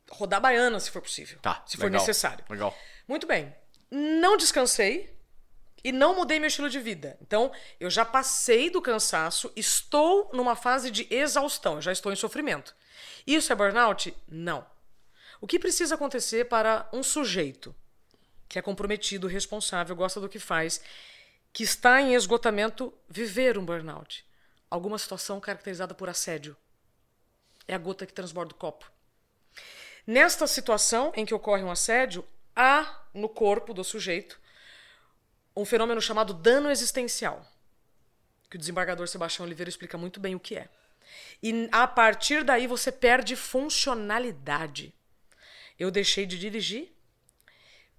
[0.08, 1.40] rodar baiana se for possível.
[1.40, 2.44] Tá, se legal, for necessário.
[2.48, 2.76] Legal.
[3.08, 3.52] Muito bem.
[3.90, 5.12] Não descansei
[5.82, 7.16] e não mudei meu estilo de vida.
[7.20, 12.74] Então, eu já passei do cansaço, estou numa fase de exaustão, já estou em sofrimento.
[13.26, 14.14] Isso é burnout?
[14.28, 14.66] Não.
[15.40, 17.74] O que precisa acontecer para um sujeito
[18.48, 20.80] que é comprometido, responsável, gosta do que faz,
[21.52, 24.24] que está em esgotamento, viver um burnout?
[24.68, 26.56] Alguma situação caracterizada por assédio.
[27.66, 28.90] É a gota que transborda o copo.
[30.06, 34.39] Nesta situação em que ocorre um assédio, há no corpo do sujeito
[35.56, 37.46] um fenômeno chamado dano existencial,
[38.48, 40.68] que o desembargador Sebastião Oliveira explica muito bem o que é.
[41.42, 44.94] E a partir daí você perde funcionalidade.
[45.78, 46.92] Eu deixei de dirigir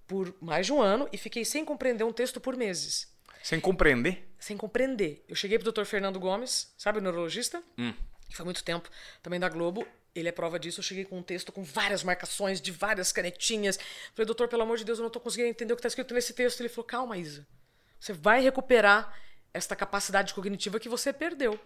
[0.08, 3.12] por mais de um ano e fiquei sem compreender um texto por meses.
[3.42, 4.30] Sem compreender?
[4.40, 5.24] Sem compreender.
[5.28, 5.84] Eu cheguei pro Dr.
[5.84, 7.64] Fernando Gomes, sabe, o neurologista?
[7.78, 7.94] Hum.
[8.30, 8.90] Que foi muito tempo,
[9.22, 9.86] também da Globo.
[10.14, 10.80] Ele é prova disso.
[10.80, 13.78] Eu cheguei com um texto com várias marcações, de várias canetinhas.
[14.14, 16.14] Falei, doutor, pelo amor de Deus, eu não estou conseguindo entender o que está escrito
[16.14, 16.60] nesse texto.
[16.60, 17.48] Ele falou, calma, Isa.
[18.00, 19.16] Você vai recuperar
[19.54, 21.60] esta capacidade cognitiva que você perdeu.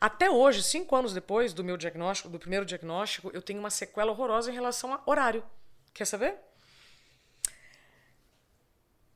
[0.00, 4.12] Até hoje, cinco anos depois do meu diagnóstico, do primeiro diagnóstico, eu tenho uma sequela
[4.12, 5.44] horrorosa em relação a horário.
[5.92, 6.36] Quer saber?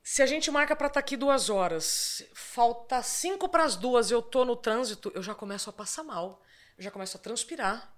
[0.02, 4.10] Se a gente marca para estar tá aqui duas horas, falta cinco para as duas,
[4.10, 6.42] eu tô no trânsito, eu já começo a passar mal,
[6.76, 7.94] eu já começo a transpirar,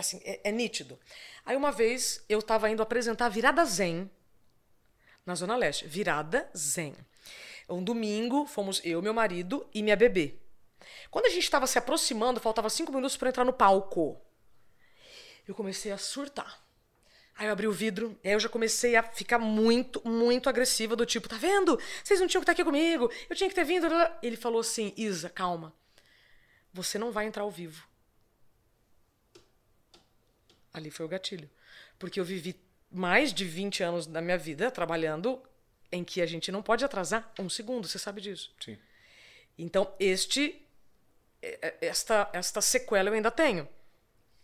[0.00, 0.98] assim, é, é nítido.
[1.44, 4.10] Aí uma vez eu estava indo apresentar Virada Zen
[5.24, 5.86] na Zona Leste.
[5.86, 6.94] Virada Zen.
[7.68, 10.38] Um domingo, fomos eu, meu marido e minha bebê.
[11.10, 14.20] Quando a gente estava se aproximando, faltava cinco minutos para entrar no palco.
[15.46, 16.62] Eu comecei a surtar.
[17.36, 21.04] Aí eu abri o vidro, aí eu já comecei a ficar muito, muito agressiva, do
[21.04, 21.78] tipo, tá vendo?
[22.02, 23.86] Vocês não tinham que estar aqui comigo, eu tinha que ter vindo.
[24.22, 25.74] Ele falou assim, Isa, calma.
[26.72, 27.86] Você não vai entrar ao vivo.
[30.74, 31.48] Ali foi o gatilho.
[31.98, 32.60] Porque eu vivi
[32.90, 35.40] mais de 20 anos da minha vida trabalhando
[35.90, 38.52] em que a gente não pode atrasar um segundo, você sabe disso.
[38.60, 38.76] Sim.
[39.56, 40.60] Então, este
[41.80, 43.68] esta esta sequela eu ainda tenho.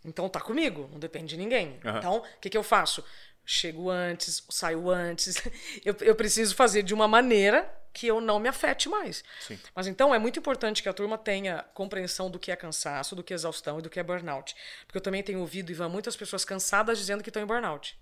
[0.03, 1.79] Então tá comigo, não depende de ninguém.
[1.83, 1.97] Uhum.
[1.97, 3.03] Então, o que, que eu faço?
[3.45, 5.35] Chego antes, saio antes.
[5.85, 9.23] eu, eu preciso fazer de uma maneira que eu não me afete mais.
[9.39, 9.59] Sim.
[9.75, 13.23] Mas então é muito importante que a turma tenha compreensão do que é cansaço, do
[13.23, 14.55] que é exaustão e do que é burnout.
[14.85, 17.97] Porque eu também tenho ouvido, Ivan, muitas pessoas cansadas dizendo que estão em burnout.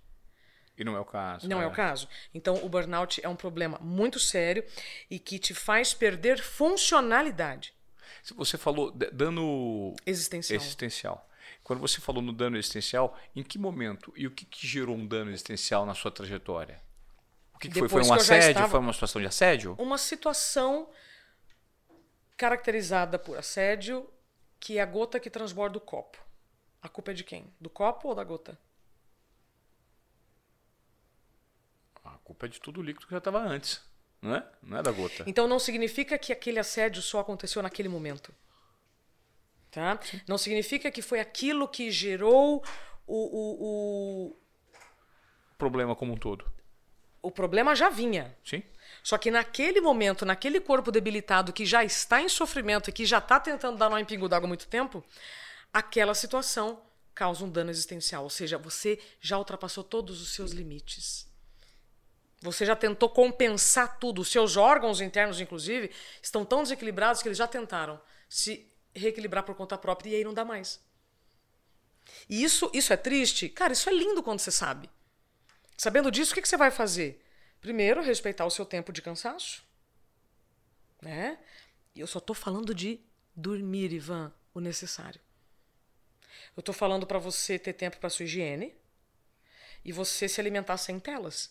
[0.78, 1.48] E não é o caso.
[1.48, 1.66] Não é.
[1.66, 1.68] é.
[1.68, 2.08] o caso.
[2.34, 4.64] Então, o burnout é um problema muito sério
[5.10, 7.74] e que te faz perder funcionalidade.
[8.36, 10.56] Você falou dano existencial.
[10.56, 11.30] existencial.
[11.64, 15.06] Quando você falou no dano existencial, em que momento e o que, que gerou um
[15.06, 16.82] dano existencial na sua trajetória?
[17.60, 17.90] O que, que foi?
[17.90, 18.52] Foi um assédio?
[18.52, 18.70] Estava...
[18.70, 19.76] Foi uma situação de assédio?
[19.78, 20.90] Uma situação
[22.38, 24.10] caracterizada por assédio,
[24.62, 26.18] que é a gota que transborda o copo.
[26.82, 27.54] A culpa é de quem?
[27.60, 28.58] Do copo ou da gota?
[32.02, 33.82] A culpa é de tudo o líquido que já estava antes.
[34.22, 34.50] Não é?
[34.64, 35.26] Não é da gota.
[35.28, 38.34] Então não significa que aquele assédio só aconteceu naquele momento.
[39.70, 40.00] Tá?
[40.26, 42.64] Não significa que foi aquilo que gerou
[43.06, 44.40] o, o, o...
[45.58, 46.58] problema como um todo
[47.22, 48.36] o problema já vinha.
[48.44, 48.64] Sim.
[49.04, 53.20] Só que naquele momento, naquele corpo debilitado que já está em sofrimento e que já
[53.20, 55.04] está tentando dar nó em pingo d'água há muito tempo,
[55.74, 56.82] aquela situação
[57.16, 58.24] causa um dano existencial.
[58.24, 61.28] Ou seja, você já ultrapassou todos os seus limites.
[62.42, 64.22] Você já tentou compensar tudo.
[64.22, 65.92] Os seus órgãos internos, inclusive,
[66.22, 68.66] estão tão desequilibrados que eles já tentaram se
[68.96, 70.80] reequilibrar por conta própria e aí não dá mais.
[72.30, 73.50] E isso, isso é triste?
[73.50, 74.90] Cara, isso é lindo quando você sabe.
[75.80, 77.24] Sabendo disso, o que, que você vai fazer?
[77.62, 79.64] Primeiro, respeitar o seu tempo de cansaço.
[81.02, 81.40] Né?
[81.96, 83.00] E eu só estou falando de
[83.34, 85.22] dormir, Ivan, o necessário.
[86.54, 88.76] Eu estou falando para você ter tempo para sua higiene
[89.86, 91.50] e você se alimentar sem telas.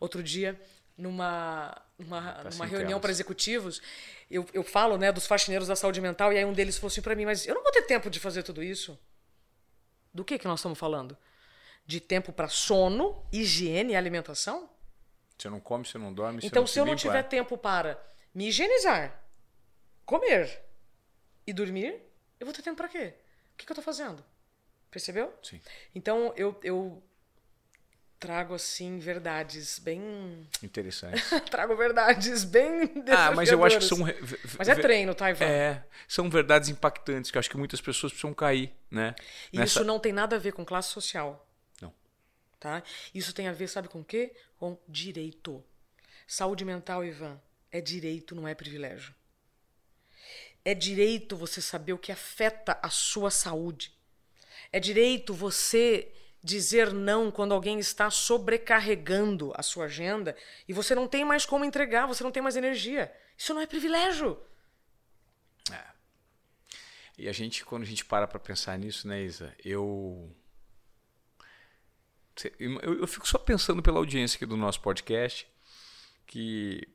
[0.00, 0.58] Outro dia,
[0.96, 3.82] numa, numa, tá numa reunião para executivos,
[4.30, 7.02] eu, eu falo né, dos faxineiros da saúde mental e aí um deles falou assim
[7.02, 8.98] para mim: Mas eu não vou ter tempo de fazer tudo isso.
[10.14, 11.14] Do que, que nós estamos falando?
[11.86, 14.68] De tempo para sono, higiene e alimentação?
[15.36, 17.22] Você não come, você não dorme, você Então, não se eu não tiver é.
[17.22, 18.02] tempo para
[18.34, 19.22] me higienizar,
[20.06, 20.62] comer
[21.46, 22.00] e dormir,
[22.40, 23.14] eu vou ter tempo para quê?
[23.52, 24.24] O que, que eu tô fazendo?
[24.90, 25.32] Percebeu?
[25.42, 25.60] Sim.
[25.94, 27.02] Então, eu, eu
[28.18, 30.48] trago, assim, verdades bem...
[30.62, 31.22] Interessante.
[31.50, 33.98] trago verdades bem ah, mas eu acho que são...
[34.56, 35.44] Mas é treino, tá, Ivan?
[35.44, 39.14] É, são verdades impactantes que eu acho que muitas pessoas precisam cair, né?
[39.52, 41.46] E Nessa- isso não tem nada a ver com classe social.
[42.58, 42.82] Tá?
[43.14, 44.34] Isso tem a ver, sabe com o quê?
[44.58, 45.62] Com direito.
[46.26, 47.40] Saúde mental, Ivan,
[47.70, 49.14] é direito, não é privilégio.
[50.64, 53.92] É direito você saber o que afeta a sua saúde.
[54.72, 56.10] É direito você
[56.42, 60.36] dizer não quando alguém está sobrecarregando a sua agenda
[60.66, 63.14] e você não tem mais como entregar, você não tem mais energia.
[63.36, 64.40] Isso não é privilégio.
[67.16, 69.54] E a gente, quando a gente para pra pensar nisso, né, Isa?
[69.64, 70.30] Eu.
[72.58, 75.46] Eu, eu fico só pensando pela audiência aqui do nosso podcast,
[76.26, 76.86] que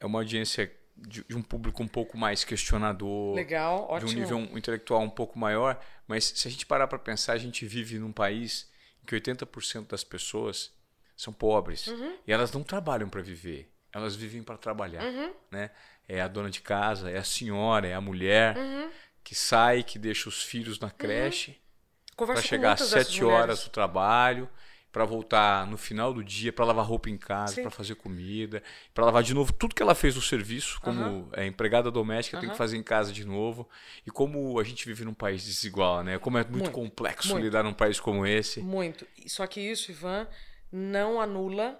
[0.00, 4.10] é uma audiência de, de um público um pouco mais questionador, Legal, de ótimo.
[4.10, 7.64] um nível intelectual um pouco maior, mas se a gente parar para pensar, a gente
[7.66, 8.70] vive num país
[9.02, 10.72] em que 80% das pessoas
[11.16, 12.16] são pobres Uhum.
[12.26, 15.32] e elas não trabalham para viver, elas vivem para trabalhar, Uhum.
[15.50, 15.70] né?
[16.06, 18.90] É a dona de casa, é a senhora, é a mulher Uhum.
[19.22, 23.12] que sai, que deixa os filhos na creche para Converso com chegar às muitas dessas
[23.14, 24.48] 7 horas do trabalho,
[24.94, 28.62] para voltar no final do dia, para lavar roupa em casa, para fazer comida,
[28.94, 32.48] para lavar de novo tudo que ela fez no serviço, como é, empregada doméstica, tem
[32.48, 33.68] que fazer em casa de novo.
[34.06, 36.16] E como a gente vive num país desigual, né?
[36.20, 37.42] Como é muito, Muito, complexo muito.
[37.42, 38.60] lidar num país como esse.
[38.60, 39.04] Muito.
[39.26, 40.28] Só que isso, Ivan,
[40.70, 41.76] não anula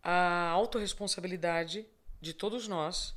[0.00, 1.84] a autorresponsabilidade
[2.20, 3.16] de todos nós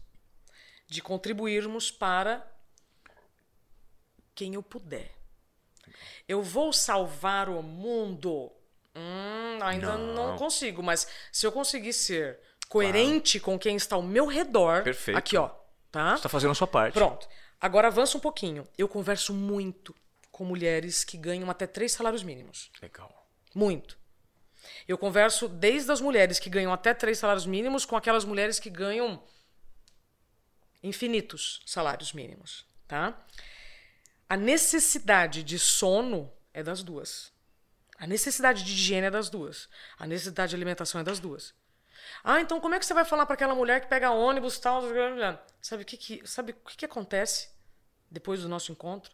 [0.87, 2.43] de contribuirmos para
[4.33, 5.11] quem eu puder.
[6.27, 8.51] Eu vou salvar o mundo.
[8.97, 10.31] Hum, ainda não.
[10.31, 10.37] Não.
[10.37, 15.17] consigo, mas se eu conseguir ser coerente com quem está ao meu redor, Perfeito.
[15.17, 15.49] aqui ó,
[15.91, 16.11] tá?
[16.11, 16.93] Você está fazendo a sua parte.
[16.93, 17.27] Pronto.
[17.61, 18.67] Agora avança um pouquinho.
[18.77, 19.95] Eu converso muito
[20.31, 22.71] com mulheres que ganham até três salários mínimos.
[22.81, 23.27] Legal.
[23.53, 23.97] Muito.
[24.87, 28.69] Eu converso desde as mulheres que ganham até três salários mínimos com aquelas mulheres que
[28.69, 29.23] ganham
[30.83, 33.25] infinitos salários mínimos, tá?
[34.29, 37.31] A necessidade de sono é das duas.
[37.97, 39.67] A necessidade de higiene é das duas.
[39.97, 41.53] A necessidade de alimentação é das duas.
[42.23, 44.61] Ah, então como é que você vai falar para aquela mulher que pega ônibus e
[44.61, 44.83] tal?
[45.61, 47.49] Sabe o que que, sabe o que, que acontece
[48.09, 49.11] depois do nosso encontro?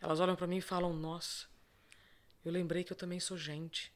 [0.00, 1.46] Elas olham para mim e falam: Nossa,
[2.44, 3.92] eu lembrei que eu também sou gente.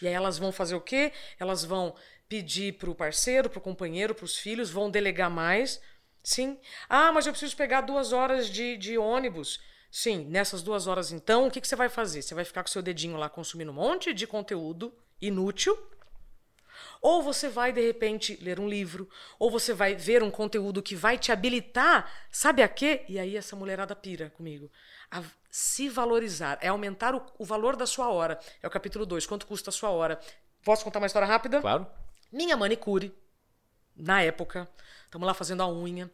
[0.00, 1.12] E aí elas vão fazer o quê?
[1.38, 1.94] Elas vão
[2.28, 5.80] pedir pro parceiro, pro companheiro, pros filhos, vão delegar mais.
[6.22, 6.58] Sim.
[6.88, 9.60] Ah, mas eu preciso pegar duas horas de, de ônibus.
[9.94, 12.22] Sim, nessas duas horas, então, o que, que você vai fazer?
[12.22, 14.90] Você vai ficar com seu dedinho lá consumindo um monte de conteúdo
[15.20, 15.78] inútil?
[17.02, 19.06] Ou você vai, de repente, ler um livro,
[19.38, 23.04] ou você vai ver um conteúdo que vai te habilitar, sabe a quê?
[23.06, 24.72] E aí essa mulherada pira comigo.
[25.10, 28.40] A se valorizar, é aumentar o, o valor da sua hora.
[28.62, 30.18] É o capítulo 2, quanto custa a sua hora.
[30.64, 31.60] Posso contar uma história rápida?
[31.60, 31.86] Claro?
[32.32, 33.14] Minha manicure,
[33.94, 34.66] na época,
[35.04, 36.10] estamos lá fazendo a unha.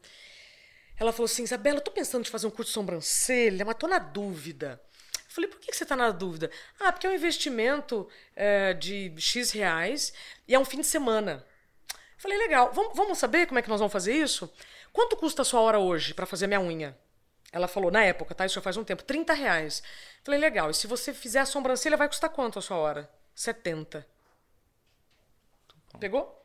[0.99, 3.87] Ela falou assim: Isabela, eu tô pensando em fazer um curso de sobrancelha, mas tô
[3.87, 4.81] na dúvida.
[5.15, 6.51] Eu falei, por que você tá na dúvida?
[6.81, 10.13] Ah, porque é um investimento é, de X reais
[10.47, 11.45] e é um fim de semana.
[11.93, 14.53] Eu falei, legal, vamos, vamos saber como é que nós vamos fazer isso?
[14.93, 16.99] Quanto custa a sua hora hoje para fazer minha unha?
[17.53, 18.45] Ela falou, na época, tá?
[18.45, 19.83] Isso já faz um tempo, 30 reais.
[20.19, 23.09] Eu falei, legal, e se você fizer a sobrancelha, vai custar quanto a sua hora?
[23.35, 24.07] 70.
[26.01, 26.38] Pegou?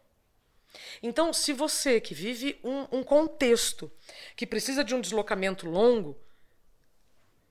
[1.01, 3.91] Então, se você que vive um, um contexto
[4.35, 6.17] que precisa de um deslocamento longo,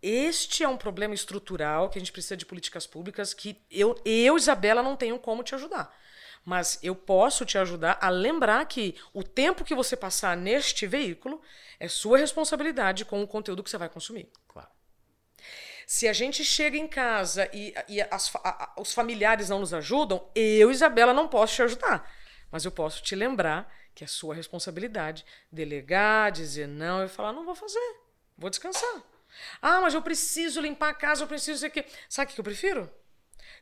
[0.03, 4.37] este é um problema estrutural que a gente precisa de políticas públicas que eu, eu
[4.37, 5.97] Isabela, não tenho como te ajudar.
[6.45, 11.41] Mas eu posso te ajudar a lembrar que o tempo que você passar neste veículo
[11.79, 14.29] é sua responsabilidade com o conteúdo que você vai consumir.
[14.49, 14.69] Claro.
[15.87, 19.73] Se a gente chega em casa e, e as a- a- os familiares não nos
[19.73, 22.11] ajudam, eu, Isabela, não posso te ajudar.
[22.53, 27.47] Mas eu posso te lembrar que é sua responsabilidade delegar, dizer não e falar: não
[27.47, 27.97] vou fazer,
[28.37, 29.03] vou descansar.
[29.63, 31.87] Ah, mas eu preciso limpar a casa, eu preciso sei o quê.
[32.09, 32.93] Sabe o que que eu prefiro?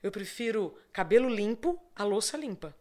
[0.02, 2.76] Eu prefiro cabelo limpo a louça limpa.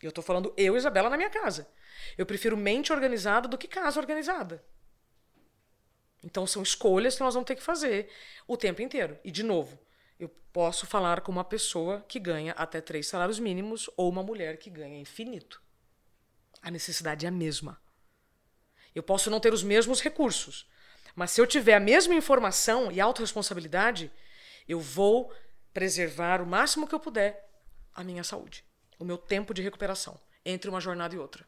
[0.00, 1.68] E eu tô falando eu, Isabela, na minha casa.
[2.16, 4.64] Eu prefiro mente organizada do que casa organizada.
[6.22, 8.08] Então são escolhas que nós vamos ter que fazer
[8.46, 9.18] o tempo inteiro.
[9.24, 9.78] E, de novo,
[10.20, 14.58] eu posso falar com uma pessoa que ganha até três salários mínimos ou uma mulher
[14.58, 15.62] que ganha infinito.
[16.60, 17.80] A necessidade é a mesma.
[18.94, 20.68] Eu posso não ter os mesmos recursos,
[21.14, 24.12] mas se eu tiver a mesma informação e autorresponsabilidade,
[24.68, 25.34] Eu vou
[25.72, 27.50] preservar o máximo que eu puder
[27.92, 28.64] a minha saúde,
[29.00, 31.44] o meu tempo de recuperação entre uma jornada e outra.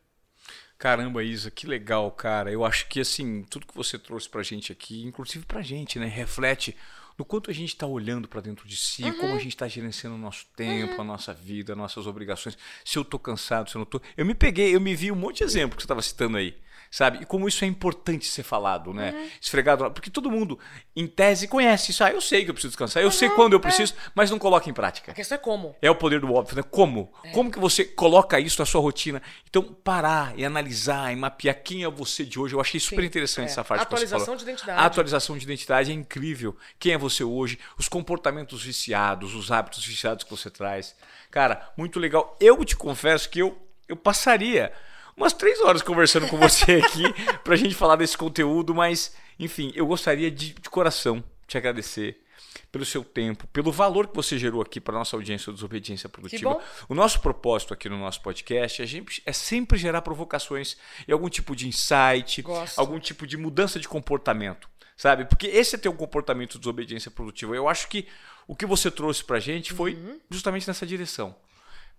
[0.79, 2.51] Caramba, Isa, que legal, cara.
[2.51, 6.07] Eu acho que assim, tudo que você trouxe pra gente aqui, inclusive pra gente, né,
[6.07, 6.77] reflete
[7.19, 9.19] no quanto a gente está olhando para dentro de si, uhum.
[9.19, 11.03] como a gente está gerenciando o nosso tempo, uhum.
[11.03, 12.57] a nossa vida, nossas obrigações.
[12.85, 14.01] Se eu tô cansado, se eu não tô.
[14.17, 16.57] Eu me peguei, eu me vi um monte de exemplo que você estava citando aí
[16.93, 17.23] sabe?
[17.23, 19.13] E como isso é importante ser falado, né?
[19.13, 19.31] Uhum.
[19.41, 20.59] Esfregado, porque todo mundo,
[20.95, 22.05] em tese, conhece isso.
[22.05, 23.63] Ah, eu sei que eu preciso descansar, eu uhum, sei quando eu é.
[23.63, 24.11] preciso, é.
[24.15, 25.11] mas não coloca em prática.
[25.11, 25.75] A questão é como.
[25.81, 26.63] É o poder do óbvio, né?
[26.63, 27.11] Como?
[27.25, 27.31] É.
[27.31, 29.23] Como que você coloca isso na sua rotina?
[29.49, 32.55] Então, parar e analisar e mapear quem é você de hoje.
[32.55, 33.51] Eu achei super Sim, interessante é.
[33.53, 34.79] essa parte Atualização de identidade.
[34.79, 36.55] A atualização de identidade é incrível.
[36.79, 37.59] Quem é você hoje?
[37.79, 40.95] Os comportamentos viciados, os hábitos viciados que você traz.
[41.31, 42.37] Cara, muito legal.
[42.39, 43.57] Eu te confesso que eu,
[43.89, 44.71] eu passaria
[45.17, 47.03] umas três horas conversando com você aqui
[47.45, 52.23] pra gente falar desse conteúdo, mas, enfim, eu gostaria de, de coração te agradecer
[52.71, 56.59] pelo seu tempo, pelo valor que você gerou aqui para nossa audiência do Desobediência Produtiva.
[56.89, 61.29] O nosso propósito aqui no nosso podcast é, gente, é sempre gerar provocações e algum
[61.29, 62.79] tipo de insight, Gosto.
[62.79, 65.27] algum tipo de mudança de comportamento, sabe?
[65.27, 67.55] Porque esse é teu comportamento de desobediência produtiva.
[67.55, 68.09] Eu acho que
[68.49, 70.19] o que você trouxe para gente foi uhum.
[70.31, 71.37] justamente nessa direção.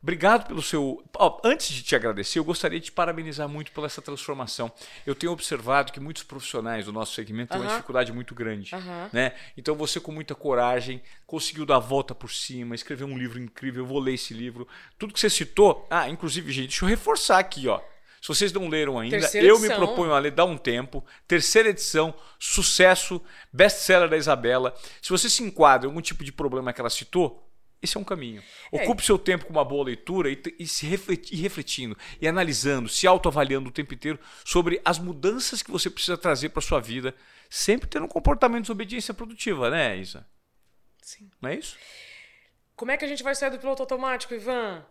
[0.03, 1.01] Obrigado pelo seu.
[1.17, 4.69] Oh, antes de te agradecer, eu gostaria de te parabenizar muito pela essa transformação.
[5.05, 8.71] Eu tenho observado que muitos profissionais do nosso segmento têm uma dificuldade muito grande.
[9.13, 9.31] Né?
[9.55, 13.83] Então você, com muita coragem, conseguiu dar a volta por cima, escrever um livro incrível.
[13.83, 14.67] Eu vou ler esse livro.
[14.99, 15.87] Tudo que você citou.
[15.89, 17.79] Ah, inclusive, gente, deixa eu reforçar aqui, ó.
[18.21, 19.79] Se vocês não leram ainda, Terceira eu edição.
[19.79, 21.03] me proponho a ler, dá um tempo.
[21.27, 24.73] Terceira edição, sucesso, best-seller da Isabela.
[25.01, 27.42] Se você se enquadra em algum tipo de problema que ela citou,
[27.83, 28.41] esse é um caminho.
[28.71, 28.83] É.
[28.83, 29.05] Ocupe é.
[29.05, 33.05] seu tempo com uma boa leitura e, e se refleti, e refletindo, e analisando, se
[33.05, 37.13] autoavaliando o tempo inteiro sobre as mudanças que você precisa trazer para sua vida,
[37.49, 40.25] sempre tendo um comportamento de desobediência produtiva, né, Isa?
[41.01, 41.29] Sim.
[41.41, 41.77] Não é isso?
[42.75, 44.85] Como é que a gente vai sair do piloto automático, Ivan?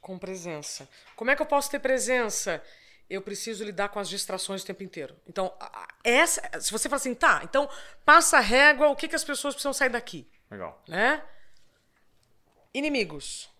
[0.00, 0.88] Com presença.
[1.16, 2.62] Como é que eu posso ter presença?
[3.10, 5.16] Eu preciso lidar com as distrações o tempo inteiro.
[5.26, 5.52] Então,
[6.02, 7.68] essa, se você fala assim, tá, então
[8.04, 10.26] passa a régua, o que, que as pessoas precisam sair daqui?
[10.50, 10.82] Legal.
[10.88, 11.22] Né?
[12.74, 13.50] Inimigos.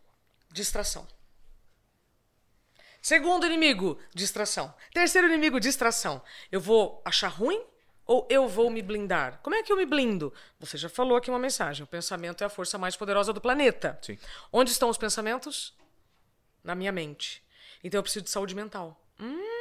[0.51, 1.07] Distração.
[3.01, 4.73] Segundo inimigo, distração.
[4.95, 6.23] Terceiro inimigo, distração.
[6.51, 7.61] Eu vou achar ruim
[8.07, 9.41] ou eu vou me blindar?
[9.43, 10.33] Como é que eu me blindo?
[10.61, 11.83] Você já falou aqui uma mensagem.
[11.83, 13.99] O pensamento é a força mais poderosa do planeta.
[14.03, 14.19] Sim.
[14.53, 15.75] Onde estão os pensamentos?
[16.63, 17.43] Na minha mente.
[17.83, 19.01] Então eu preciso de saúde mental.
[19.19, 19.52] Hum.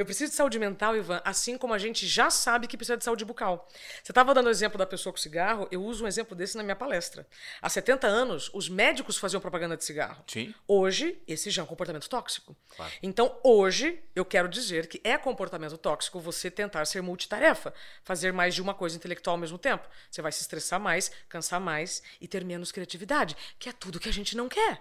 [0.00, 3.04] Eu preciso de saúde mental, Ivan, assim como a gente já sabe que precisa de
[3.04, 3.68] saúde bucal.
[4.02, 6.62] Você estava dando o exemplo da pessoa com cigarro, eu uso um exemplo desse na
[6.62, 7.26] minha palestra.
[7.60, 10.24] Há 70 anos, os médicos faziam propaganda de cigarro.
[10.26, 10.54] Sim.
[10.66, 12.56] Hoje, esse já é um comportamento tóxico.
[12.74, 12.90] Claro.
[13.02, 18.54] Então, hoje, eu quero dizer que é comportamento tóxico você tentar ser multitarefa, fazer mais
[18.54, 19.86] de uma coisa intelectual ao mesmo tempo.
[20.10, 24.08] Você vai se estressar mais, cansar mais e ter menos criatividade, que é tudo que
[24.08, 24.80] a gente não quer.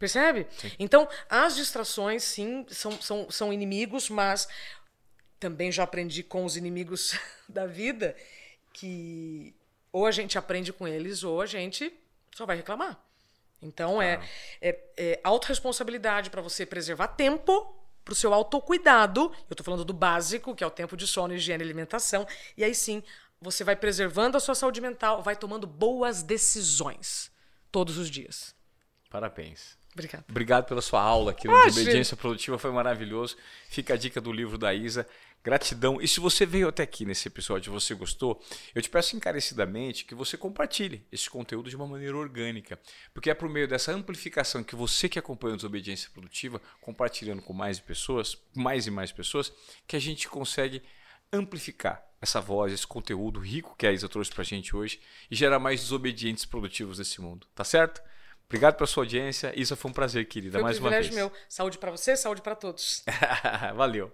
[0.00, 0.46] Percebe?
[0.56, 0.72] Sim.
[0.78, 4.48] Então, as distrações, sim, são, são, são inimigos, mas
[5.38, 7.14] também já aprendi com os inimigos
[7.46, 8.16] da vida
[8.72, 9.54] que
[9.92, 11.92] ou a gente aprende com eles ou a gente
[12.34, 12.98] só vai reclamar.
[13.60, 14.26] Então, é,
[14.62, 19.20] é, é autorresponsabilidade para você preservar tempo para o seu autocuidado.
[19.20, 22.26] Eu estou falando do básico, que é o tempo de sono, higiene e alimentação.
[22.56, 23.02] E aí sim,
[23.38, 27.30] você vai preservando a sua saúde mental, vai tomando boas decisões
[27.70, 28.54] todos os dias.
[29.10, 29.79] Parabéns.
[30.00, 30.24] Obrigado.
[30.28, 33.36] Obrigado pela sua aula aqui no Desobediência Produtiva, foi maravilhoso.
[33.68, 35.06] Fica a dica do livro da Isa.
[35.42, 36.00] Gratidão.
[36.02, 38.42] E se você veio até aqui nesse episódio e você gostou,
[38.74, 42.78] eu te peço encarecidamente que você compartilhe esse conteúdo de uma maneira orgânica.
[43.14, 47.54] Porque é por meio dessa amplificação que você que acompanha a Desobediência Produtiva, compartilhando com
[47.54, 49.50] mais pessoas, mais e mais pessoas,
[49.86, 50.82] que a gente consegue
[51.32, 55.58] amplificar essa voz, esse conteúdo rico que a Isa trouxe pra gente hoje e gerar
[55.58, 57.46] mais desobedientes produtivos nesse mundo.
[57.54, 58.02] Tá certo?
[58.50, 59.52] Obrigado pela sua audiência.
[59.54, 61.14] Isso foi um prazer, querida, foi mais um uma vez.
[61.14, 61.30] meu.
[61.48, 63.04] Saúde para você, saúde para todos.
[63.76, 64.10] Valeu.